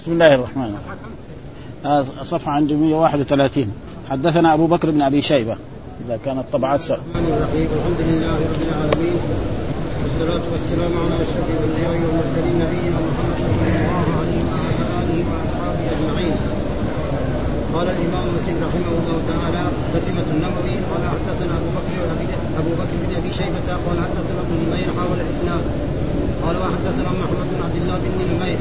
[0.00, 2.24] بسم الله الرحمن الرحيم.
[2.24, 3.68] صفحة عند 131
[4.10, 5.56] حدثنا أبو بكر بن أبي شيبة.
[6.04, 7.00] إذا كانت طبعات سر.
[7.04, 9.18] الحمد لله رب العالمين.
[10.02, 16.34] والصلاة والسلام على أشرف الأنبياء والمرسلين نبينا محمد صلى الله عليه وعلى آله وأصحابه أجمعين.
[17.74, 19.62] قال الإمام مسلم رحمه الله تعالى
[19.92, 21.92] ترجمة النووي قال حدثنا أبو بكر
[22.60, 25.64] أبو بكر بن أبي شيبة قال حدثنا ابن نمير حول الإسناد.
[26.44, 28.58] قال وحدثنا محمد بن عبد الله بن نمير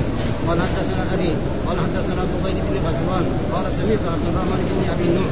[0.48, 1.32] قال حدثنا أبي
[1.68, 5.32] قال حدثنا فضيل بن غزوان قال سمعت عبد الرحمن بن أبي النور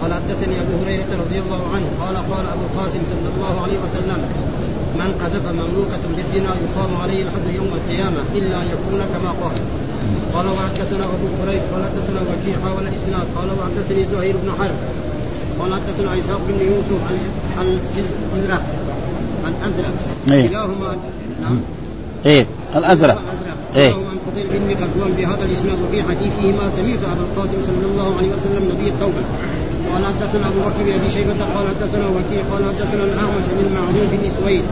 [0.00, 4.20] قال حدثني أبو هريرة رضي الله عنه قال قال أبو القاسم صلى الله عليه وسلم
[5.00, 9.56] من قذف مملوكة بالزنا يقام عليه الحد يوم القيامة إلا يكون كما قال.
[10.34, 14.78] قال وحدثنا أبو هريرة قال حدثنا وكيع حول الإسناد قال وحدثني زهير بن حرب
[15.60, 17.02] قال حدثنا إسحاق بن يوسف
[17.60, 18.62] الأزرق
[19.48, 19.94] الأزرق
[20.48, 20.96] كلاهما
[21.42, 21.60] نعم.
[22.26, 22.46] إيه.
[22.76, 23.18] الأزرق.
[23.76, 23.92] إيه.
[23.92, 28.28] عن فضيل بن غزوان بهذا الإسناد وفي حديثه ما سمعت ابا القاسم صلى الله عليه
[28.28, 29.22] وسلم نبي التوبة.
[29.92, 34.08] قال حدثنا أبو بكر بن أبي شيبة قال حدثنا وكيع قال حدثنا الأعمش عن المعروف
[34.12, 34.64] بن سويد.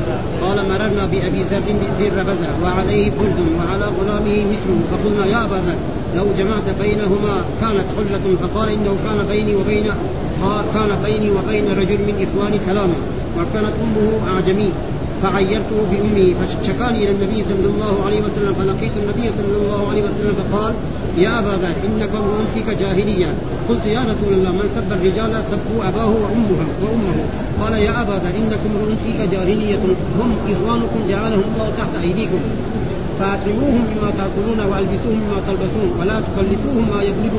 [0.42, 1.62] قال مررنا بأبي ذر
[1.98, 5.78] بالربزه وعليه برد وعلى غلامه مثله فقلنا يا أبا ذر
[6.16, 8.27] لو جمعت بينهما كانت حلة.
[8.42, 9.86] فقال إنه كان بيني وبين
[10.75, 12.98] كان بيني وبين رجل من إخواني كلاما
[13.36, 14.70] وكانت أمه أعجمي.
[15.22, 20.34] فعيرته بأمه فشكاني إلى النبي صلى الله عليه وسلم فلقيت النبي صلى الله عليه وسلم
[20.41, 20.72] فقال
[21.19, 23.27] يا أبا ذر إنك امرؤ فيك جاهلية.
[23.69, 27.17] قلت يا رسول الله من سب الرجال سبوا أباه وأمه وأمه.
[27.61, 29.78] قال يا أبا ذر انك امرؤ فيك جاهلية
[30.20, 32.41] هم إخوانكم جعلهم الله تحت أيديكم.
[33.19, 37.34] فاطعموهم مما تأكلون وألبسوهم مما تلبسون ولا تكلفوهم ما يغلب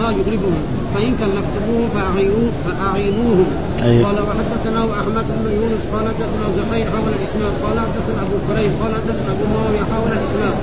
[0.00, 0.62] ما, يغلبهم.
[0.94, 3.46] فإن كلفتموهم فاعينوه فأعينوهم.
[3.82, 4.06] أيوه.
[4.06, 8.92] قال وحدثنا احمد بن يونس قال حدثنا زهير حول الإسناد قال حدثنا أبو كريم قال
[8.98, 10.56] حدثنا أبو معاوية حول الإسناد.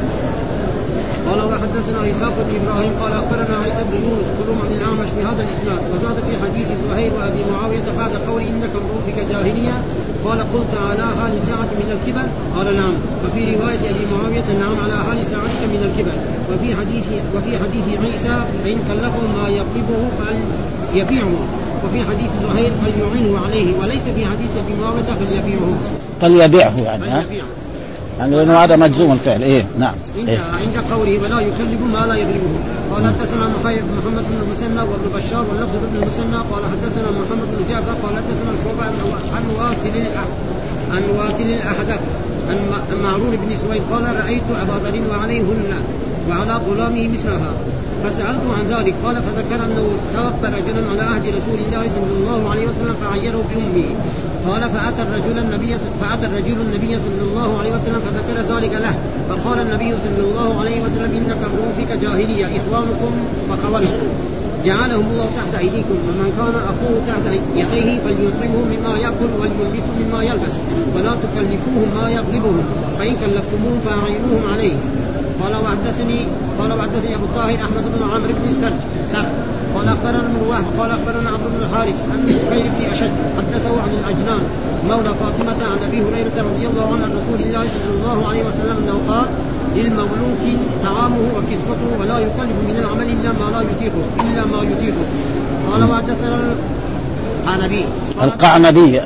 [1.28, 5.82] قال وحدثنا إسحاق بن إبراهيم قال أخبرنا عيسى بن يونس كلهم عن الاعمش بهذا الاسناد
[5.92, 9.76] وزاد في حديث زهير وأبي معاوية بعد قول إنك امرؤ جاهلية.
[10.26, 12.94] قال قلت على حال ساعة من الكبر؟ قال نعم.
[13.24, 16.18] وفي رواية أبي معاوية نعم على حال ساعتك من الكبر.
[16.52, 21.36] وفي حديث وفي حديث عيسى فإن كلفه ما يقلبه فليبيعه
[21.84, 23.70] وفي حديث زهير فليعنه عليه.
[23.80, 25.74] وليس في حديث أبي معاوية فليبيعه.
[26.22, 27.26] فليبيعه يعني ها؟
[28.20, 29.42] يعني لأنه هذا مجزوم الفعل.
[29.44, 29.94] إيه نعم.
[30.18, 32.54] عند إيه؟ عند قوله ولا يكلف ما لا يغلبه
[32.92, 37.94] قال حدثنا محمد بن المثنى وابن بشار واللفظ بن المثنى قال حدثنا محمد بن جعفر
[38.04, 38.84] قال حدثنا شعبة
[39.36, 39.96] عن واصل
[40.92, 42.00] عن واصل الأحدث
[42.50, 42.58] عن
[43.04, 45.74] معرور بن سويد قال رأيت أبا ذر وعليهن
[46.30, 47.52] وعلى غلامه مثلها.
[48.04, 52.66] فسألته عن ذلك قال فذكر أنه سب رجلا على عهد رسول الله صلى الله عليه
[52.68, 53.90] وسلم فعيره بأمه.
[54.48, 58.96] قال فأتى الرجل النبي فأتى الرجل النبي صلى الله عليه وسلم فذكر ذلك له.
[59.30, 63.12] فقال النبي صلى الله عليه وسلم إنك امرؤ فيك جاهلية إخوانكم
[63.50, 64.08] وخولكم
[64.66, 70.56] جعلهم الله تحت أيديكم ومن كان أخوه تحت يديه فليطعمه مما يأكل وليلبسه مما يلبس
[70.96, 72.64] ولا تكلفوهم ما يغلبهم
[73.00, 74.76] فإن كلفتموهم فأعينوهم عليه.
[75.42, 76.20] قال وحدثني
[76.60, 78.80] قال وحدثني أبو الطاهر أحمد بن عمرو بن سرج
[79.12, 79.32] سرج.
[79.76, 83.92] قال أخبرنا ابن وهب قال أخبرنا عبد بن الحارث عن بكير بن أشد حدثه عن
[84.00, 84.44] العجلان
[84.90, 88.78] مولى فاطمة عن أبي هريرة رضي الله عنه عن رسول الله صلى الله عليه وسلم
[88.82, 89.26] أنه قال
[89.76, 90.44] للمملوك
[90.84, 95.06] طعامه وكسوته ولا يكلف من العمل إلا ما لا يطيقه إلا ما يطيقه.
[95.72, 96.56] قال وحدثنا
[97.46, 97.86] القعنبي.
[98.22, 99.02] القعنبي.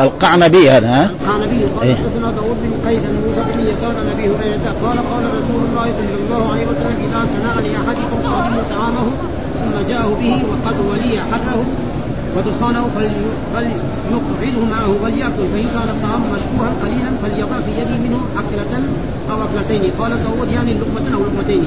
[0.00, 1.60] القعنبي هذا ها؟ القعنبي.
[1.80, 5.60] قال حدثنا داود بن قيس بن موسى بن يسار عن أبي هريرة قال قال رسول
[5.68, 9.06] الله صلى الله عليه وسلم إذا صنع لأحدكم خادم طعامه
[9.60, 11.60] ثم جاءه به وقد ولي حره
[12.36, 12.84] ودخانه
[13.54, 18.72] فليقعده معه وليأكل فإن كان الطعام مشبوها قليلا فليضع في يده منه أكلة
[19.30, 19.82] أو أكلتين.
[19.98, 21.64] قال داود يعني لقمة أو لقمتين.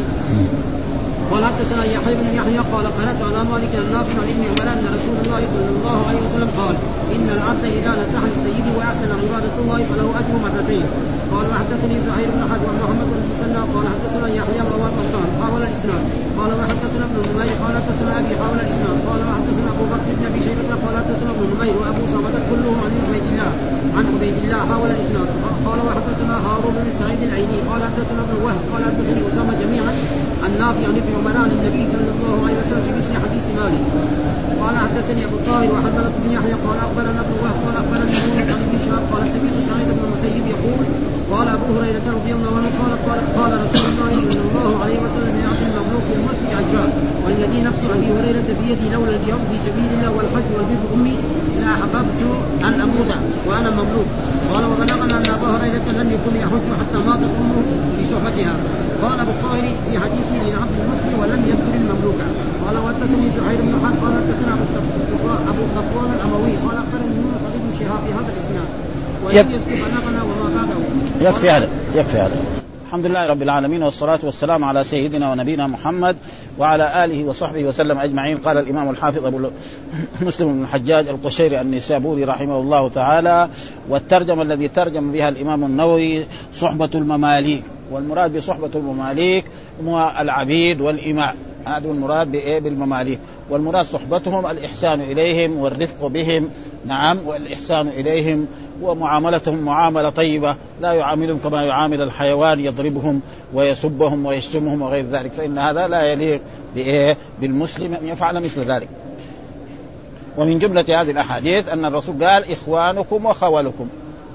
[1.32, 5.16] قال حدثنا يحيى بن يحيى قال قرأت على مالك النافع عن ابن عمر أن رسول
[5.24, 6.76] الله صلى الله عليه وسلم قال
[7.16, 10.86] إن العبد إذا نصح لسيده وأحسن عبادة الله فله أجر مرتين.
[11.34, 16.04] قال وحدثني زهير بن حرب ومحمد بن مسنى قال حدثنا يحيى وهو القطان حاول الإسناد.
[16.40, 18.98] قال وحدثنا ابن نمير قال حدثنا أبي حاول الإسناد.
[19.10, 22.92] قال وحدثنا أبو بكر بن أبي شيبة قال حدثنا ابن نمير وأبو صامت كلهم عن
[23.04, 23.52] عبيد الله.
[23.98, 25.30] عن عبيد الله حاول الإسناد.
[25.68, 28.64] قال وحدثنا هارون بن سعيد الايلي قال حدثنا ابن وهب.
[28.72, 29.94] قال حدثني أسامة جميعا
[30.44, 33.84] عن نافع عن ابن عمر عن النبي صلى الله عليه وسلم في مثل حديث مالك.
[34.62, 38.14] قال حدثني أبو الطاهر وحدثنا بن يحيى قال أخبرنا ابن وهب قال اخبرني
[38.66, 40.86] ابن شهاب قال سمعت سعيد بن المسيب يقول
[41.32, 45.36] قال أبو هريرة رضي الله عنه قال قال, قال رسول الله صلى الله عليه وسلم
[45.44, 46.92] يعطي المملوك المسجد اجران
[47.24, 51.16] والذي نفس أبي هريرة بيدي لولا الجهاد في سبيل الله والحج والبر أمي
[51.62, 52.22] لاحببت
[52.68, 53.12] أن أموت
[53.48, 54.10] وأنا مملوك.
[54.52, 57.58] قال وبلغنا أن أبا هريرة لم يكن يحج حتى ماتت أمه
[57.96, 58.56] في صحبتها.
[59.04, 60.78] قال أبو الطاهر في حديثه لعبد
[61.92, 62.28] مملوكا
[62.64, 64.54] قال وحدثني زهير بن حرب قال حدثنا
[65.52, 68.70] أبو صفوان الأموي قال أخبرني يونس بن شهاب في هذا الإسناد.
[69.26, 70.48] ولم يذكر بلغنا وما
[71.22, 72.62] يكفي هذا يكفي هذا.
[72.92, 76.18] الحمد لله رب العالمين والصلاة والسلام على سيدنا ونبينا محمد
[76.60, 78.38] وعلى آله وصحبه وسلم أجمعين.
[78.38, 79.40] قال الإمام الحافظ أبو
[80.22, 83.50] مسلم بن الحجاج القشيري النسابوري رحمه الله تعالى
[83.90, 87.64] والترجمة الذي ترجم بها الإمام النووي صحبة المماليك.
[87.92, 89.46] والمراد بصحبة المماليك
[89.88, 91.36] هو العبيد والإماء.
[91.66, 92.32] هذا المراد
[92.64, 93.20] بالمماليك.
[93.50, 96.50] والمراد صحبتهم الإحسان إليهم والرفق بهم.
[96.86, 98.48] نعم والإحسان إليهم
[98.82, 103.22] ومعاملتهم معاملة طيبة لا يعاملهم كما يعامل الحيوان يضربهم
[103.54, 105.32] ويسبهم ويشتمهم وغير ذلك.
[105.32, 106.42] فإن هذا لا يليق
[106.76, 108.90] بإيه؟ بالمسلم أن يفعل مثل ذلك.
[110.38, 113.88] ومن جملة هذه الأحاديث أن الرسول قال إخوانكم وخولكم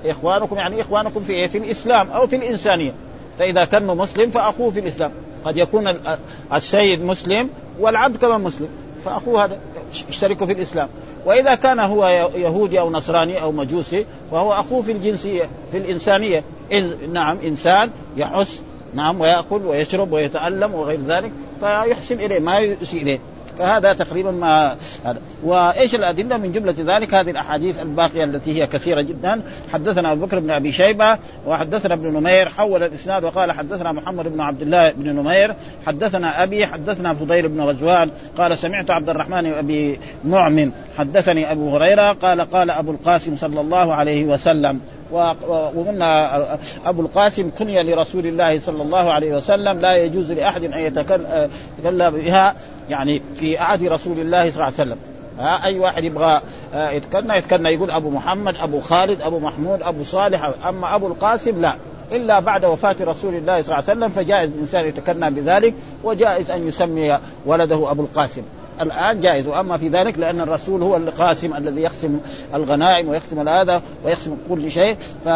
[0.06, 2.92] إخوانكم يعني إخوانكم في إيه؟ في الإسلام أو في الإنسانية.
[3.38, 5.10] فإذا كان مسلم فأخوه في الإسلام.
[5.44, 5.94] قد يكون
[6.52, 7.48] السيد مسلم
[7.80, 8.68] والعبد كمان مسلم
[9.04, 9.58] فأخوه هذا
[10.08, 10.88] يشترك في الإسلام.
[11.26, 16.44] وإذا كان هو يهودي أو نصراني أو مجوسي فهو أخوه في الجنسية في الإنسانية.
[16.72, 18.62] إن نعم إنسان يحس
[18.94, 23.18] نعم ويأكل ويشرب ويتألم وغير ذلك فيحسن إليه ما يسيء إليه.
[23.58, 25.20] فهذا تقريبا ما هذا.
[25.44, 29.42] وإيش الأدلة من جملة ذلك؟ هذه الأحاديث الباقية التي هي كثيرة جدا.
[29.72, 34.40] حدثنا أبو بكر بن أبي شيبة وحدثنا ابن نمير حول الإسناد وقال حدثنا محمد بن
[34.40, 35.54] عبد الله بن نمير
[35.86, 42.12] حدثنا أبي حدثنا فضيل بن غزوان قال سمعت عبد الرحمن أبي نعم حدثني أبو هريرة
[42.12, 44.80] قال قال أبو القاسم صلى الله عليه وسلم
[45.10, 52.10] وقلنا أبو القاسم كني لرسول الله صلى الله عليه وسلم لا يجوز لأحد أن يتكلم
[52.10, 52.54] بها
[52.90, 54.98] يعني في عهد رسول الله صلى الله عليه وسلم.
[55.38, 56.40] ها أي واحد يبغى
[56.74, 61.76] يتكنى يتكنى يقول أبو محمد أبو خالد أبو محمود أبو صالح أما أبو القاسم لا.
[62.12, 65.74] إلا بعد وفاة رسول الله صلى الله عليه وسلم فجائز الانسان يتكنى بذلك
[66.04, 68.42] وجائز أن يسمي ولده أبو القاسم.
[68.80, 69.46] الآن جائز.
[69.46, 72.18] وأما في ذلك لأن الرسول هو القاسم الذي يقسم
[72.54, 74.96] الغنائم ويقسم هذا ويقسم كل شيء.
[75.24, 75.28] ف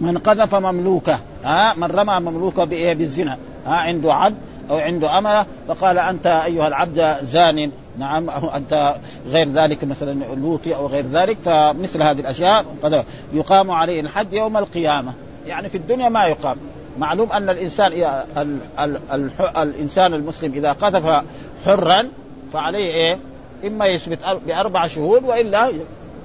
[0.00, 3.38] من قذف مملوكه ها من رمى مملوكه بإيه؟ بالزنا.
[3.66, 4.36] ها عنده عبد
[4.70, 7.70] أو عنده امه فقال أنت أيها العبد زان.
[7.98, 11.36] نعم أو أنت غير ذلك مثلا لوطي أو غير ذلك.
[11.44, 15.12] فمثل هذه الأشياء قد يقام عليه الحد يوم القيامة.
[15.46, 16.56] يعني في الدنيا ما يقام.
[16.98, 17.92] معلوم أن الإنسان
[18.36, 21.22] ال ال ال الإنسان المسلم إذا قذف
[21.66, 22.08] حرا
[22.52, 23.18] فعليه إيه؟
[23.66, 25.72] إما يثبت بأربع شهود وإلا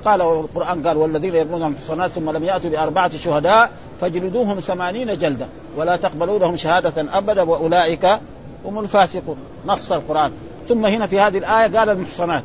[0.05, 3.71] قال القرآن قال والذين يرمون المحصنات ثم لم يأتوا بأربعة شهداء
[4.01, 5.47] فاجلدوهم ثمانين جلده
[5.77, 8.19] ولا تقبلوا لهم شهادة ابدا وأولئك
[8.65, 9.37] هم الفاسقون.
[9.65, 10.31] نص القرآن.
[10.67, 12.43] ثم هنا في هذه الآية قال المحصنات.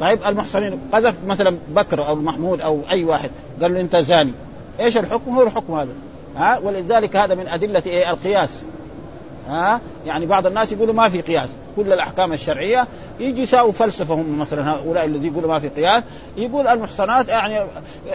[0.00, 3.30] طيب المحصنين قذف مثلا بكر أو محمود أو أي واحد
[3.62, 4.32] قال له أنت زاني.
[4.80, 5.92] إيش الحكم؟ هو الحكم هذا.
[6.36, 8.64] ها؟ ولذلك هذا من أدلة إيه؟ القياس.
[9.48, 11.48] ها؟ يعني بعض الناس يقولوا ما في قياس.
[11.76, 12.86] كل الأحكام الشرعية
[13.20, 16.02] يجي يساووا فلسفه هم مثلا هؤلاء الذي يقولوا ما في قياس
[16.36, 17.66] يقول المحصنات يعني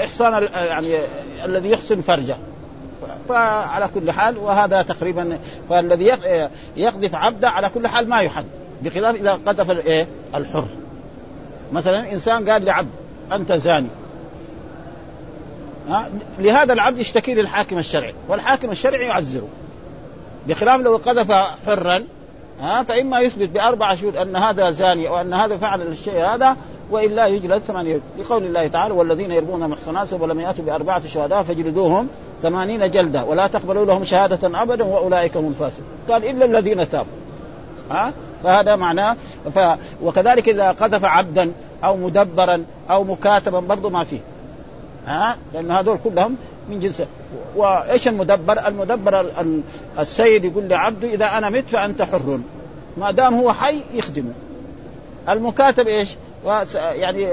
[0.03, 0.87] إحصان يعني
[1.45, 2.37] الذي يحسن فرجه.
[3.29, 5.39] فعلى كل حال وهذا تقريبا
[5.69, 6.11] فالذي
[6.77, 8.45] يقذف عبده على كل حال ما يحد
[8.81, 10.65] بخلاف إذا قذف الايه الحر.
[11.71, 12.89] مثلا إنسان قال لعبد
[13.31, 13.87] أنت زاني.
[16.39, 19.47] لهذا العبد يشتكي للحاكم الشرعي والحاكم الشرعي يعزره
[20.47, 21.31] بخلاف لو قذف
[21.65, 22.03] حرا
[22.61, 26.57] ها فإما يثبت بأربع شهود أن هذا زاني أو أن هذا فعل الشيء هذا
[26.91, 32.07] وإلا يجلد ثمانية لقول الله تعالى والذين يرمون المحصنات ولم يأتوا بأربعة شهداء فاجلدوهم
[32.41, 35.85] ثمانين جلدة ولا تقبلوا لهم شهادة ابدا وأولئك هم الفاسقون.
[36.09, 37.11] قال إلا الذين تابوا.
[37.91, 39.15] ها؟ فهذا معناه
[39.55, 39.59] ف...
[40.03, 41.51] وكذلك إذا قذف عبدا
[41.83, 44.19] أو مدبرا أو مكاتبا برضه ما فيه.
[45.07, 46.35] ها؟ لأن هذول كلهم
[46.69, 47.05] من جنسه
[47.55, 49.25] وإيش المدبر؟ المدبر
[49.99, 52.39] السيد يقول لعبده إذا أنا مت فأنت حر.
[52.97, 54.33] ما دام هو حي يخدمه.
[55.29, 56.15] المكاتب إيش؟
[56.75, 57.27] يعني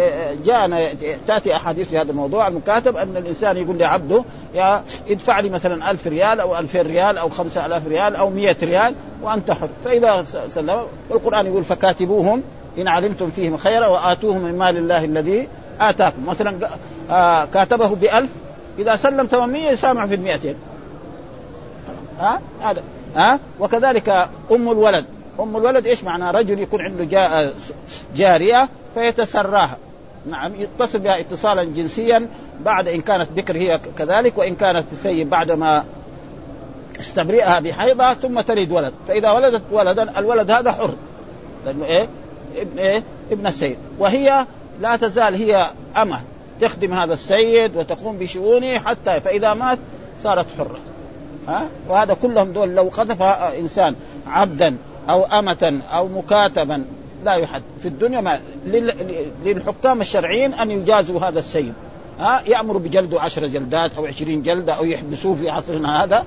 [0.44, 0.88] جاءنا
[1.26, 2.48] تأتي أحاديث في هذا الموضوع.
[2.48, 7.28] المكاتب أن الإنسان يقول لعبده يا ادفع لي مثلا ألف ريال أو ألفين ريال أو
[7.28, 9.68] خمسة ألاف ريال أو مية ريال وأنت حر.
[9.84, 12.42] فإذا سلم والقران يقول فكاتبوهم
[12.78, 15.48] إن علمتم فيهم خيرا وآتوهم من مال الله الذي
[15.80, 16.26] آتاكم.
[16.26, 16.68] مثلا
[17.10, 18.30] آه كاتبه بألف
[18.78, 20.54] إذا سلم 800 يسامح في المئتين.
[22.18, 22.82] ها؟ هذا.
[23.16, 24.08] ها؟ وكذلك
[24.50, 25.04] أم الولد.
[25.40, 27.54] أم الولد إيش معنى؟ رجل يكون عنده جاء
[28.16, 29.76] جارية فيتسراها.
[30.26, 32.28] نعم يتصل بها اتصالا جنسيا
[32.64, 35.84] بعد إن كانت بكر هي كذلك وإن كانت سيد بعد ما
[37.00, 38.92] استبرئها بحيضها ثم تلد ولد.
[39.08, 40.94] فإذا ولدت ولدا الولد هذا حر.
[41.66, 42.08] لأنه إيه؟
[42.56, 43.76] ابن إيه؟ ابن السيد.
[43.98, 44.46] وهي
[44.80, 46.20] لا تزال هي أمة.
[46.60, 49.78] تخدم هذا السيد وتقوم بشؤونه حتى فإذا مات
[50.22, 50.78] صارت حرة.
[51.48, 53.94] ها؟ وهذا كلهم دول لو قذف إنسان
[54.26, 54.76] عبدا
[55.10, 56.84] أو أمة أو مكاتبا
[57.24, 57.62] لا يحد.
[57.82, 58.40] في الدنيا ما
[59.44, 61.74] للحكام الشرعيين أن يجازوا هذا السيد.
[62.18, 66.24] ها؟ يأمر بجلده عشر جلدات أو عشرين جلدة أو يحبسوه في عصرنا هذا.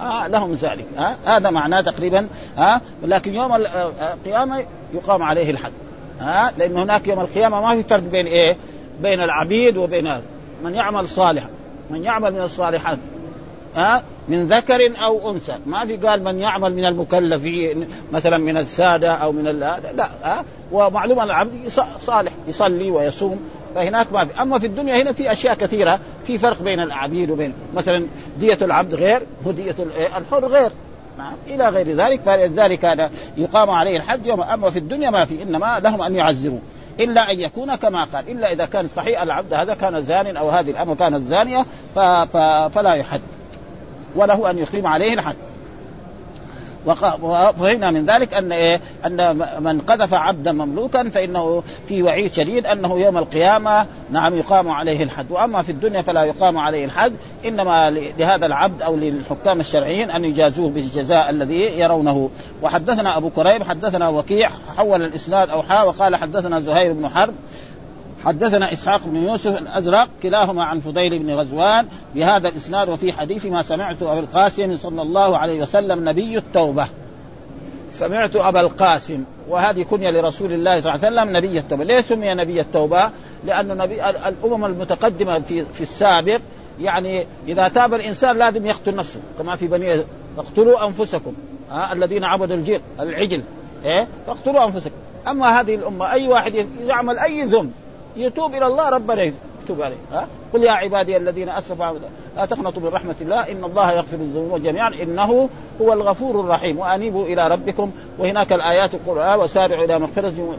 [0.00, 0.84] آه لهم ذلك.
[0.98, 4.64] آه هذا معناه تقريبا آه لكن يوم القيامة
[4.94, 5.72] يقام عليه الحد.
[6.20, 8.56] آه لأن هناك يوم القيامة ما في فرق بين إيه؟
[9.02, 10.20] بين العبيد وبين
[10.64, 11.48] من يعمل صالحا
[11.90, 12.98] من يعمل من الصالحات.
[13.74, 15.54] ها؟ من ذكر أو أنثى.
[15.66, 19.78] ما في قال من يعمل من المكلفين مثلا من السادة أو من لا
[20.22, 21.50] ها؟ ومعلوم العبد
[21.98, 23.40] صالح يصلي ويصوم
[23.74, 24.42] فهناك ما في.
[24.42, 28.06] أما في الدنيا هنا في أشياء كثيرة في فرق بين العبيد وبين مثلا
[28.38, 29.76] دية العبد غير ودية
[30.16, 30.70] الحر غير.
[31.18, 35.80] نعم إلى غير ذلك فلذلك يقام عليه الحد يوم أما في الدنيا ما في إنما
[35.84, 36.60] لهم أن يعزروه.
[37.00, 38.30] إلا أن يكون كما قال.
[38.30, 41.66] إلا إذا كان صحيح العبد هذا كان زان أو هذه الأمة كانت زانية
[42.74, 43.20] فلا يحد.
[44.16, 45.36] وله أن يقيم عليه الحد.
[46.86, 53.00] وفهمنا من ذلك أن إيه؟ أن من قذف عبدا مملوكا فإنه في وعيد شديد أنه
[53.00, 55.30] يوم القيامة نعم يقام عليه الحد.
[55.30, 57.12] وأما في الدنيا فلا يقام عليه الحد.
[57.44, 62.30] إنما لهذا العبد أو للحكام الشرعيين أن يجازوه بالجزاء الذي يرونه.
[62.62, 67.34] وحدثنا أبو كريب حدثنا وكيع حول الإسناد أو حا وقال حدثنا زهير بن حرب
[68.24, 73.62] حدثنا إسحاق بن يوسف الأزرق كلاهما عن فضيل بن غزوان بهذا الإسناد وفي حديث ما
[73.62, 76.88] سمعت ابي القاسم صلى الله عليه وسلم نبي التوبة.
[77.90, 82.34] سمعت أبا القاسم وهذه كنية لرسول الله صلى الله عليه وسلم نبي التوبة، ليه سمي
[82.34, 83.10] نبي التوبة؟
[83.44, 86.40] لأن نبي الأمم المتقدمة في في السابق
[86.80, 90.00] يعني إذا تاب الإنسان لازم يقتل نفسه كما في بني
[90.38, 91.32] اقتلوا أنفسكم
[91.70, 93.42] ها الذين عبدوا الجير العجل
[93.84, 94.94] إيه؟ فاقتلوا أنفسكم.
[95.28, 97.72] أما هذه الأمة أي واحد يعمل أي ذنب
[98.16, 99.96] يتوب إلى الله ربنا يتوب عليه.
[100.12, 101.98] ها؟ قل يا عبادي الذين أسرفوا
[102.36, 105.48] لا تقنطوا من رحمة الله إن الله يغفر الذنوب جميعا إنه
[105.80, 106.78] هو الغفور الرحيم.
[106.78, 110.54] وأنيبوا إلى ربكم وهناك الآيات القرآن وسارعوا إلى مغفرة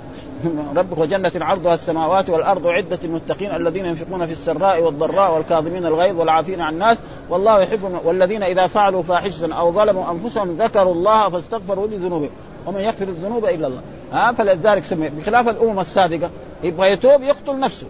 [0.75, 6.61] ربك وجنة عرضها السماوات والأرض عدة المتقين الذين ينفقون في السراء والضراء والكاظمين الغيظ والعافين
[6.61, 6.97] عن الناس.
[7.29, 12.29] والله يحب والذين إذا فعلوا فاحشة أو ظلموا أنفسهم ذكروا الله فاستغفروا لذنوبهم.
[12.67, 13.81] ومن يغفر الذنوب إلا الله.
[14.11, 16.29] ها؟ فلذلك سمي بخلاف الأمم السابقة
[16.65, 17.87] يبغى يتوب يقتل نفسه.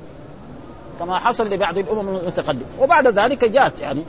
[1.00, 2.66] كما حصل لبعض الأمم المتقدمة.
[2.82, 4.04] وبعد ذلك جاءت يعني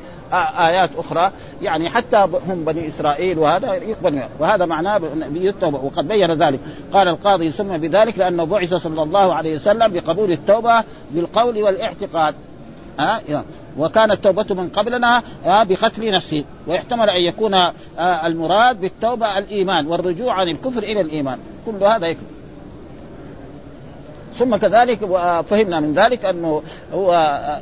[0.59, 1.31] آيات أخرى.
[1.63, 6.61] يعني حتى هم بني إسرائيل وهذا يقبل وهذا معناه التوبه وقد بين ذلك.
[6.93, 12.35] قال القاضي سمي بذلك لأنه بعث صلى الله عليه وسلم بقبول التوبة بالقول والاعتقاد.
[12.99, 13.45] ها
[13.79, 16.45] وكانت توبته من قبلنا بقتل نفسه.
[16.67, 17.55] ويحتمل أن يكون
[17.99, 21.39] المراد بالتوبة الإيمان والرجوع عن الكفر إلى الإيمان.
[21.67, 22.27] كل هذا يكفر
[24.39, 24.99] ثم كذلك
[25.43, 26.63] فهمنا من ذلك أنه
[26.95, 27.13] هو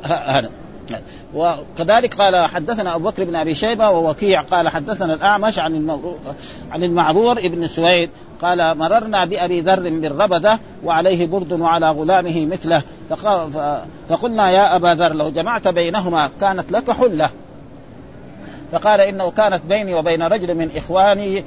[0.04, 0.50] هذا.
[1.34, 6.00] وكذلك قال حدثنا أبو بكر بن أبي شيبة ووكيع قال حدثنا الأعمش عن
[6.72, 8.10] عن المعذور ابن سويد
[8.42, 12.82] قال مررنا بأبي ذر بالربده وعليه برد وعلى غلامه مثله
[14.08, 17.30] فقلنا يا أبا ذر لو جمعت بينهما كانت لك حلة.
[18.72, 21.44] فقال إنه كانت بيني وبين رجل من إخواني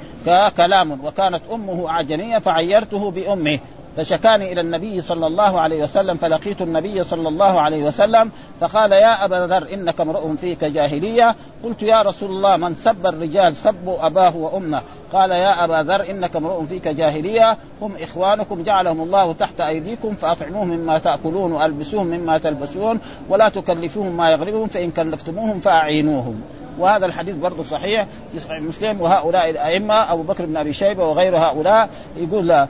[0.56, 3.58] كلام وكانت أمه عجميه فعيرته بأمه.
[3.98, 9.24] فشكاني إلى النبي صلى الله عليه وسلم فلقيت النبي صلى الله عليه وسلم فقال يا
[9.24, 11.36] أبا ذر إنك امرؤ فيك جاهلية.
[11.64, 14.82] قلت يا رسول الله من سب الرجال سبوا أباه وأمه.
[15.12, 17.56] قال يا أبا ذر إنك امرؤ فيك جاهلية.
[17.82, 24.30] هم إخوانكم جعلهم الله تحت أيديكم فاطعموهم مما تأكلون والبسوهم مما تلبسون ولا تكلفوهم ما
[24.30, 26.42] يغلبهم فإن كلفتموهم فأعينوهم.
[26.78, 31.36] وهذا الحديث برضه صحيح في صحيح مسلم وهؤلاء الأئمة أبو بكر بن أبي شيبة وغير
[31.36, 32.68] هؤلاء يقول آه،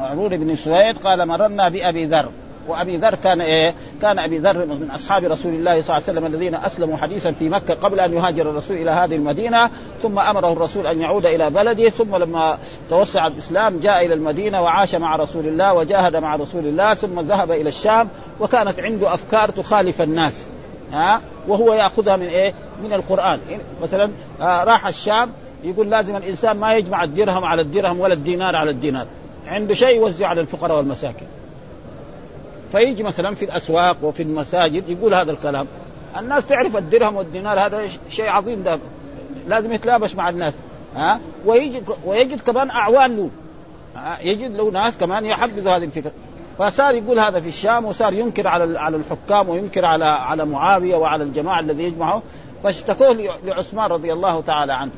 [0.00, 2.28] عمرو بن سويد قال مررنا بأبي ذر
[2.68, 6.26] وأبي ذر كان إيه؟ كان أبي ذر من أصحاب رسول الله صلى الله عليه وسلم
[6.26, 9.70] الذين أسلموا حديثا في مكة قبل أن يهاجر الرسول إلى هذه المدينة
[10.02, 12.58] ثم أمره الرسول أن يعود إلى بلده ثم لما
[12.90, 17.50] توسع الإسلام جاء إلى المدينة وعاش مع رسول الله وجاهد مع رسول الله ثم ذهب
[17.50, 18.08] إلى الشام
[18.40, 20.46] وكانت عنده أفكار تخالف الناس
[20.92, 22.54] ها؟ وهو يأخذها من إيه؟
[22.84, 23.40] من القرآن.
[23.82, 25.30] مثلا آه، راح الشام
[25.64, 29.06] يقول لازم الإنسان ما يجمع الدرهم على الدرهم ولا الدينار على الدينار.
[29.46, 31.28] عنده شيء يوزع على الفقراء والمساكين.
[32.72, 35.66] فيجي مثلا في الأسواق وفي المساجد يقول هذا الكلام.
[36.18, 38.78] الناس تعرف الدرهم والدينار هذا شيء عظيم ده.
[39.48, 40.54] لازم يتلابش مع الناس.
[40.96, 43.30] ها؟ ويجد ويجد كمان أعوان له.
[44.22, 46.10] يجد له ناس كمان يحبذوا هذه الفكرة.
[46.58, 51.24] فصار يقول هذا في الشام وصار ينكر على على الحكام وينكر على على معاوية وعلى
[51.24, 52.22] الجماعة الذي يجمعه
[52.64, 54.90] فاشتكوه لعثمان رضي الله تعالى عنه.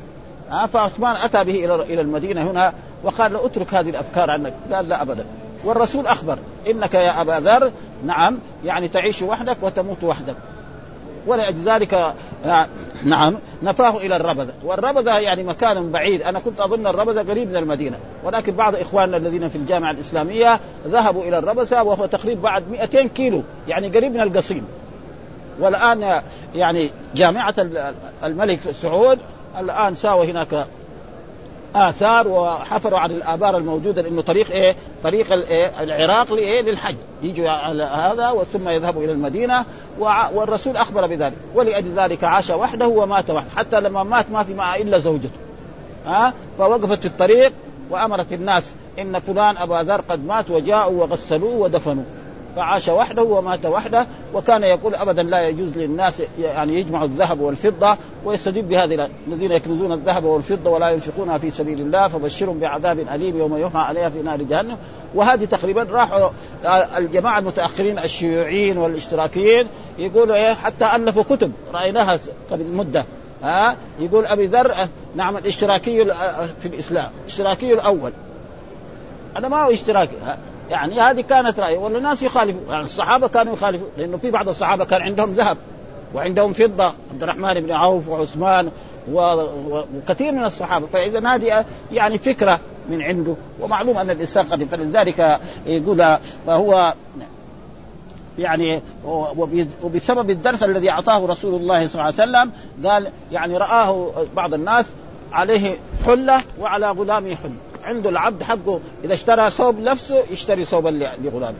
[0.51, 4.53] ها فعثمان أتى به إلى إلى المدينة هنا وقال له اترك هذه الأفكار عنك.
[4.73, 5.25] قال لا ابدا.
[5.63, 7.71] والرسول أخبر إنك يا أبا ذر
[8.05, 10.35] نعم يعني تعيش وحدك وتموت وحدك.
[11.27, 12.13] ولأجل ذلك
[13.05, 16.21] نعم نفاه إلى الربذه والربذه يعني مكان بعيد.
[16.21, 17.97] أنا كنت أظن الربذه قريب من المدينة.
[18.23, 23.43] ولكن بعض إخواننا الذين في الجامعة الإسلامية ذهبوا إلى الربذه وهو تقريبا بعد 200 كيلو.
[23.67, 24.65] يعني قريب من القصيم.
[25.59, 26.21] والآن
[26.55, 27.55] يعني جامعة
[28.23, 29.19] الملك سعود
[29.59, 30.65] الآن ساوى هناك
[31.75, 37.83] آثار وحفروا عن الابار الموجودة لأنه طريق إيه؟ طريق الايه؟ العراق لإيه؟ للحج يجوا على
[37.83, 39.65] هذا ثم يذهبوا إلى المدينة
[40.33, 44.75] والرسول أخبر بذلك ولأجل ذلك عاش وحده ومات وحده حتى لما مات ما في معه
[44.75, 45.29] إلا زوجته
[46.05, 47.53] ها فوقفت في الطريق
[47.89, 52.05] وأمرت الناس إن فلان أبا ذر قد مات وجاءوا وغسلوه ودفنوه
[52.55, 58.61] فعاش وحده ومات وحده وكان يقول أبدا لا يجوز للناس يعني يجمعوا الذهب والفضة ويستدل
[58.61, 63.81] بهذه الذين يكنزون الذهب والفضة ولا ينفقونها في سبيل الله فبشرهم بعذاب أليم يوم يحمى
[63.81, 64.77] عليها في نار جهنم.
[65.15, 66.29] وهذه تقريبا راحوا
[66.97, 69.67] الجماعة المتأخرين الشيوعيين والاشتراكيين
[69.97, 71.51] يقولوا إيه حتى ألفوا كتب.
[71.73, 72.19] رأيناها
[72.51, 73.05] قبل مدة.
[73.43, 74.75] ها يقول أبي ذر
[75.15, 76.05] نعم الاشتراكي
[76.59, 78.11] في الإسلام الاشتراكي الأول.
[79.37, 80.15] هذا ما هو اشتراكي.
[80.69, 81.77] يعني هذه كانت رأي.
[81.77, 82.61] والناس يخالفوا.
[82.73, 83.87] يعني الصحابة كانوا يخالفوا.
[83.97, 85.57] لأنه في بعض الصحابة كان عندهم ذهب
[86.15, 86.85] وعندهم فضة.
[86.85, 88.71] عبد الرحمن بن عوف وعثمان
[89.11, 90.87] وكثير من الصحابة.
[90.87, 96.17] فإذا هذه يعني فكرة من عنده ومعلوم أن الإنسان قد فلذلك يقول
[96.47, 96.93] فهو
[98.39, 98.81] يعني
[99.83, 102.51] وبسبب الدرس الذي أعطاه رسول الله صلى الله عليه وسلم
[102.89, 104.85] قال يعني رآه بعض الناس
[105.33, 107.53] عليه حلة وعلى غلامه حلة.
[107.83, 110.89] عنده العبد حقه إذا اشترى ثوب نفسه يشتري ثوبا
[111.23, 111.57] لغلامه.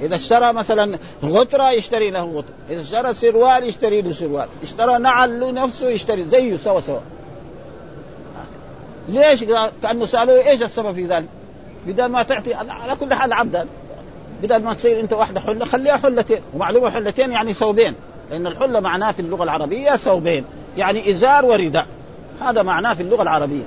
[0.00, 4.48] إذا اشترى مثلا غتره يشتري له غتره إذا اشترى سروال يشتري له سروال.
[4.62, 7.00] اشترى نعل له نفسه يشتري زيه سوا سوا.
[9.08, 9.44] ليش؟
[9.82, 11.28] كأنه سألوه إيش السبب في ذلك؟
[11.86, 13.66] بدل ما تعطي على كل حال عبدا
[14.42, 16.40] بدل ما تصير أنت واحدة حلة خليها حلتين.
[16.54, 17.94] ومعلومة حلتين يعني ثوبين
[18.30, 20.44] لأن الحلة معناه في اللغة العربية ثوبين
[20.76, 21.86] يعني إزار ورداء
[22.40, 23.64] هذا معناه في اللغة العربية.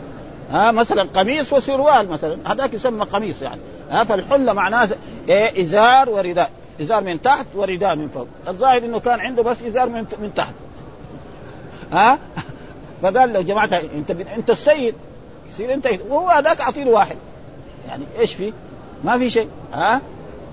[0.51, 3.62] ها مثلا قميص وسروال مثلا هذاك يسمى قميص يعني.
[3.89, 4.89] ها فالحلة معناه
[5.30, 6.51] إيه إزار ورداء
[6.82, 8.27] إزار من تحت ورداء من فوق.
[8.47, 10.53] الظاهر إنه كان عنده بس إزار من من تحت.
[11.91, 12.19] ها؟
[13.01, 14.95] فقال له جماعة أنت أنت السيد.
[15.49, 17.17] يصير أنت وهو هذاك اعطي له واحد.
[17.88, 18.53] يعني إيش في؟
[19.03, 19.49] ما في شيء.
[19.73, 20.01] ها؟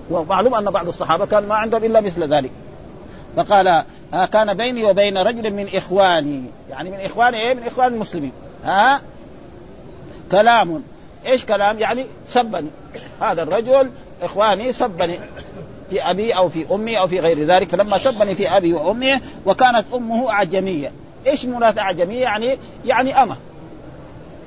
[0.09, 2.51] ومعلوم أن بعض الصحابة كان ما عندهم إلا مثل ذلك.
[3.35, 6.43] فقال ها كان بيني وبين رجل من إخواني.
[6.69, 8.31] يعني من إخواني إيه؟ من إخوان المسلمين.
[8.65, 9.01] ها؟
[10.31, 10.83] كلام.
[11.27, 12.69] إيش كلام؟ يعني سبني.
[13.21, 13.89] هذا الرجل
[14.21, 15.19] إخواني سبني.
[15.89, 17.69] في أبي أو في أمي أو في غير ذلك.
[17.69, 20.91] فلما سبني في أبي وأمي وكانت أمه أعجمية.
[21.27, 23.37] إيش مراد أعجمية؟ يعني يعني أمة.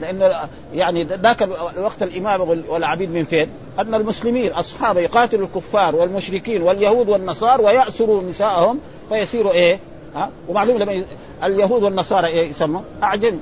[0.00, 0.32] لأن
[0.74, 1.42] يعني ذاك
[1.76, 8.80] الوقت الإمام والعبيد من فين؟ أن المسلمين اصحاب يقاتلوا الكفار والمشركين واليهود والنصارى ويأسروا نساءهم
[9.08, 9.78] فيصيروا إيه؟
[10.14, 11.04] ها؟ ومعلوم لما
[11.44, 13.38] اليهود والنصارى إيه يسموا؟ أعجم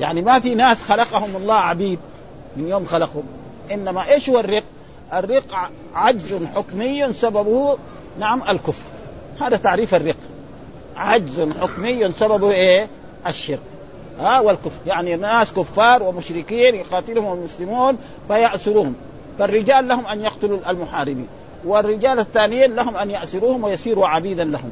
[0.00, 1.98] يعني ما في ناس خلقهم الله عبيد
[2.56, 3.22] من يوم خلقهم
[3.72, 4.62] إنما إيش هو الرق؟
[5.12, 7.78] الرق عجز حكمي سببه
[8.18, 8.84] نعم الكفر
[9.40, 10.16] هذا تعريف الرق
[10.96, 12.88] عجز حكمي سببه إيه؟
[13.26, 13.60] الشرك
[14.20, 17.96] ها والكفر يعني ناس كفار ومشركين يقاتلهم المسلمون
[18.28, 18.94] فيأسروهم
[19.38, 21.26] فالرجال لهم أن يقتلوا المحاربين
[21.64, 24.70] والرجال الثانيين لهم أن يأسروهم ويصيروا عبيدا لهم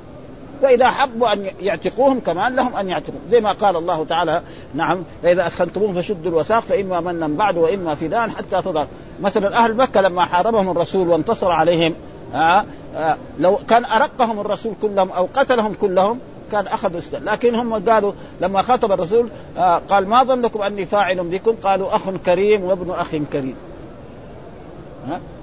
[0.63, 3.21] واذا حبوا أن يعتقوهم كمان لهم أن يعتقوا.
[3.31, 4.43] زي ما قال الله تعالى
[4.75, 8.87] نعم فإذا اسخنتموهم فشدوا الوثاق فإما منا بعد وإما فداء حتى تضع
[9.21, 11.95] مثلا أهل مكة لما حاربهم الرسول وانتصر عليهم
[12.35, 12.65] آه
[12.97, 16.19] آه لو كان أرقهم الرسول كلهم أو قتلهم كلهم
[16.53, 21.25] كان اخذوا استل لكن هم قالوا لما خاطب الرسول آه قال ما ظنكم أني فاعل
[21.25, 23.57] بكم؟ قالوا أخ كريم وابن أخ كريم.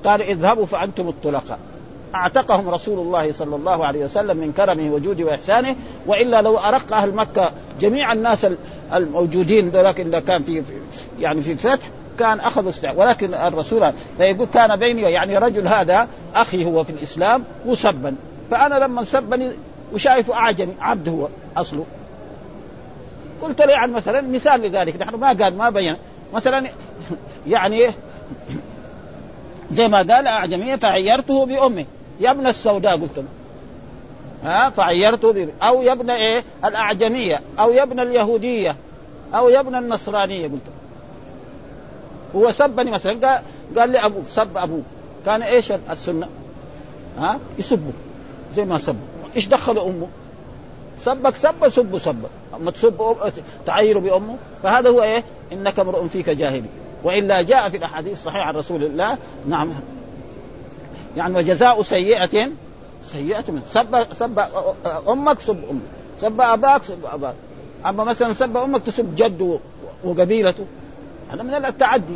[0.05, 1.59] قال اذهبوا فأنتم الطلقاء.
[2.15, 5.75] أعتقهم رسول الله صلى الله عليه وسلم من كرمه وجوده وإحسانه
[6.05, 8.47] وإلا لو أرق أهل مكة جميع الناس
[8.93, 10.63] الموجودين لكن كان في
[11.19, 16.65] يعني في الفتح كان أخذوا استع ولكن الرسول فيقول كان بيني يعني رجل هذا أخي
[16.65, 18.15] هو في الإسلام وسبا
[18.51, 19.51] فأنا لما سبني
[19.93, 21.85] وشايفه أعجمي عبد هو أصله.
[23.41, 25.95] قلت له يعني مثلا مثال لذلك نحن ما قال ما بين.
[26.33, 26.69] مثلا
[27.47, 27.87] يعني
[29.71, 31.85] زي ما قال اعجميه فعيرته بأمه.
[32.19, 33.25] يا ابن السوداء قلت له.
[34.43, 35.47] ها فعيرته.
[35.63, 37.41] أو يا ابن إيه؟ الأعجمية.
[37.59, 38.75] أو يا ابن اليهودية.
[39.35, 40.61] أو يا ابن النصرانية قلت
[42.35, 43.41] هو سبني مثلا قال,
[43.79, 44.83] قال لي أبوك سب أبوك.
[45.25, 46.27] كان إيش السنة؟
[47.19, 47.91] ها؟ يسبه.
[48.55, 48.99] زي ما سبه
[49.35, 50.07] إيش دخل أمه؟
[50.99, 52.23] سبك سب سب سب.
[52.55, 53.15] أما تسب
[53.65, 56.69] تعير بأمه فهذا هو إيه؟ إنك امرؤ فيك جاهلي.
[57.03, 59.17] وإلا جاء في الأحاديث الصحيحة عن رسول الله.
[59.47, 59.69] نعم.
[61.17, 62.49] يعني وجزاء سيئة
[63.03, 64.39] سيئة من سب سب
[65.09, 65.81] أمك سب أمك
[66.21, 67.35] سب أباك سب أباك.
[67.85, 69.59] أما مثلا سب أمك تسب جده
[70.03, 70.65] وقبيلته.
[71.31, 72.13] هذا من التعدي.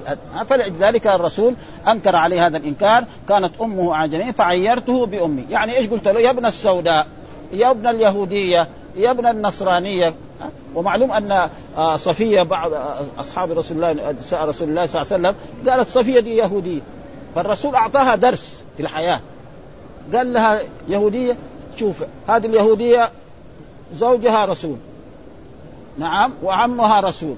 [0.50, 1.54] فلذلك الرسول
[1.88, 3.04] أنكر عليه هذا الإنكار.
[3.30, 5.46] كانت أمه أعجمية فعيرته بأمي.
[5.50, 7.08] يعني إيش قلت له؟ يا ابن السوداء
[7.54, 10.14] يا ابن اليهودية يا ابن النصرانية.
[10.76, 12.72] ومعلوم أن آه، صفية بعض
[13.20, 15.36] أصحاب رسول الله رسول الله صلى الله عليه وسلم
[15.70, 16.82] قالت صفية دي يهودية.
[17.36, 18.59] فالرسول أعطاها درس.
[18.80, 19.20] في الحياة.
[20.14, 21.38] قال لها يهودية
[21.78, 23.12] شوف هذه اليهودية
[23.94, 24.78] زوجها رسول.
[25.98, 27.36] نعم وعمها رسول.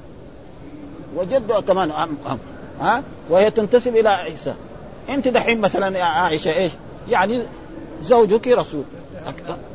[1.15, 2.38] وجدها كمان عم عم
[2.82, 4.54] ها؟ وهي تنتسب إلى عيسى.
[5.10, 6.71] أنت دحين مثلا يا عائشة إيش؟
[7.10, 7.43] يعني
[8.01, 8.84] زوجك رسول.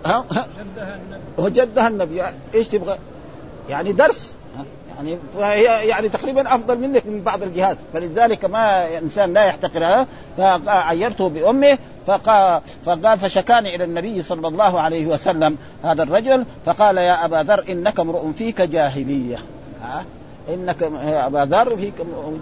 [0.06, 0.46] ها؟
[1.38, 2.22] وجدها النبي.
[2.54, 2.98] إيش تبغى؟
[3.68, 4.34] يعني درس.
[4.96, 7.76] يعني فهي يعني تقريبا أفضل منك من بعض الجهات.
[7.92, 10.06] فلذلك ما إنسان لا يحتقرها.
[10.36, 17.36] فعيرته بأمه فقال, فشكاني إلى النبي صلى الله عليه وسلم هذا الرجل فقال يا أبا
[17.36, 19.38] ذر إنك امرؤ فيك جاهلية.
[19.82, 20.04] ها؟
[20.54, 21.94] إنك يا أبا ذر فيك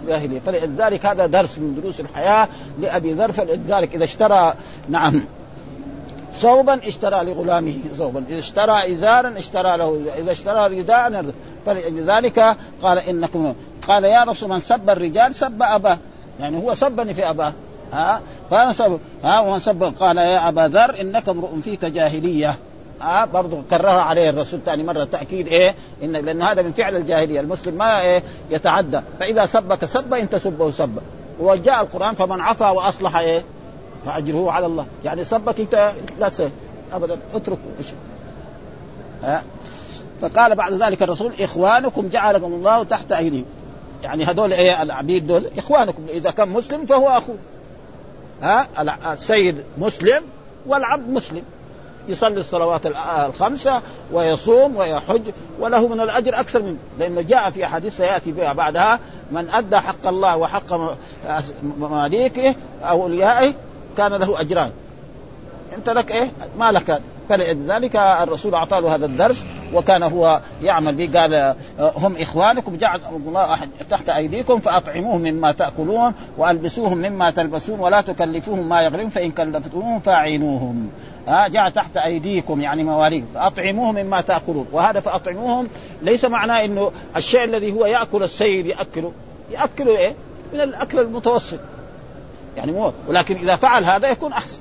[0.07, 0.39] جاهلية.
[0.39, 2.47] فلذلك هذا درس من دروس الحياة
[2.81, 3.31] لأبي ذر.
[3.31, 4.53] فلذلك إذا اشترى
[4.89, 5.23] نعم.
[6.39, 11.25] ثوبا اشترى لغلامه ثوبا إذا اشترى ازارا اشترى له إذا اشترى رداء
[11.65, 13.55] فلذلك قال إنكم
[13.87, 15.97] قال يا رسول من سب الرجال سب أباه.
[16.39, 17.53] يعني هو سبني في أباه.
[17.93, 22.55] ها؟ فأنا سب ها؟ ومن سب قال يا أبا ذر إنك امرؤ فيك جاهلية.
[23.01, 27.39] ها؟ برضه كررها عليه الرسول ثاني مرة تأكيد إيه؟ إن لأن هذا من فعل الجاهلية.
[27.39, 29.01] المسلم ما إيه؟ يتعدى.
[29.19, 30.99] فإذا سبك سب إن تسبه سب
[31.39, 33.43] وجاء القرآن فمن عفا وأصلح إيه؟
[34.05, 34.85] فأجره على الله.
[35.03, 36.49] يعني سبك أنت لا تسأل.
[36.93, 37.59] ابدا اتركه
[39.23, 39.43] ها؟
[40.21, 43.45] فقال بعد ذلك الرسول إخوانكم جعلكم الله تحت أيديهم.
[44.03, 46.03] يعني هذول إيه؟ العبيد دول إخوانكم.
[46.09, 47.37] إذا كان مسلم فهو اخوه
[48.41, 48.67] ها؟
[49.13, 50.23] السيد مسلم
[50.65, 51.43] والعبد مسلم.
[52.07, 52.81] يصلي الصلوات
[53.29, 53.81] الخمسة
[54.13, 55.21] ويصوم ويحج
[55.59, 58.99] وله من الأجر أكثر من لأنه جاء في أحاديث سيأتي بها بعدها
[59.31, 60.97] من أدى حق الله وحق
[61.79, 63.53] مماليكه أوليائه
[63.97, 64.71] كان له أجران.
[65.77, 67.01] أنت لك إيه؟ ما لك.
[67.29, 71.19] فلذلك الرسول اعطى له هذا الدرس وكان هو يعمل به.
[71.19, 72.77] قال هم إخوانكم.
[72.77, 73.57] جعل الله
[73.89, 80.89] تحت أيديكم فأطعموهم مما تأكلون وألبسوهم مما تلبسون ولا تكلفوهم ما يغلبون فإن كلفتموهم فاعينوهم.
[81.27, 83.25] ها جاء تحت أيديكم يعني مواليد.
[83.33, 84.67] فاطعموهم مما تأكلون.
[84.71, 85.67] وهذا فأطعموهم
[86.01, 89.11] ليس معناه إنه الشيء الذي هو يأكل السيد يأكله.
[89.51, 90.13] ياكله إيه؟
[90.53, 91.59] من الأكل المتوسط.
[92.57, 94.59] يعني مو ولكن إذا فعل هذا يكون أحسن.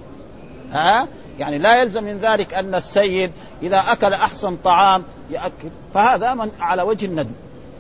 [0.73, 3.31] ها؟ يعني لا يلزم من ذلك أن السيد
[3.63, 5.69] إذا أكل أحسن طعام يأكل.
[5.95, 7.33] فهذا من على وجه الندب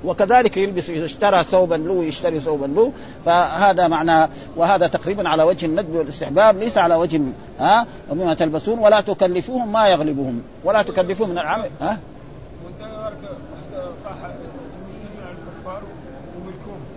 [0.04, 2.92] وكذلك يلبس إذا اشترى ثوبا له يشتري ثوبا له.
[3.24, 7.20] فهذا معنى وهذا تقريبا على وجه الندب والاستحباب ليس على وجه
[7.60, 8.78] ها؟ ومما تلبسون.
[8.78, 10.42] ولا تكلفوهم ما يغلبهم.
[10.64, 11.70] ولا تكلفوهم من العمل.
[11.80, 11.98] ها؟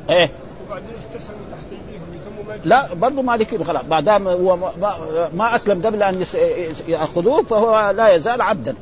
[0.09, 0.29] إيه.
[0.67, 1.96] وبعدين استسلموا تحت إيديهم.
[2.65, 4.57] لا برضه مالكي خلاص ما دام هو
[5.33, 6.25] ما, أسلم قبل أن
[6.87, 8.75] يأخذوه فهو لا يزال عبدا.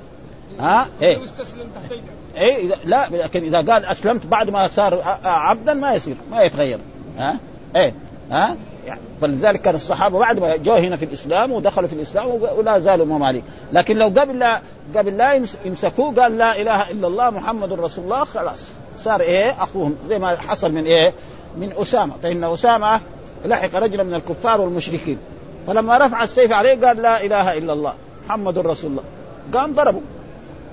[0.60, 1.24] ها؟ إيه.
[1.24, 2.00] استسلم تحت
[2.38, 6.80] إيه لا لكن إذا قال أسلمت بعد ما صار عبدا ما يصير ما يتغير.
[7.18, 7.38] ها؟
[7.76, 7.94] إيه.
[8.32, 12.80] ها؟ يعني فلذلك كان الصحابة بعد ما جاءوا هنا في الإسلام ودخلوا في الإسلام ولا
[12.80, 14.62] زالوا مماليك لكن لو قبل لا
[14.96, 18.70] قبل لا يمسكوه قال لا إله إلا الله محمد رسول الله خلاص.
[18.98, 21.14] صار إيه أخوهم زي ما حصل من إيه
[21.58, 22.14] من أسامة.
[22.24, 23.02] فإن أسامة
[23.46, 25.18] لحق رجلا من الكفار والمشركين.
[25.68, 27.94] فلما رفع السيف عليه قال لا إله إلا الله
[28.28, 29.04] محمد رسول الله.
[29.54, 30.02] قام ضربه.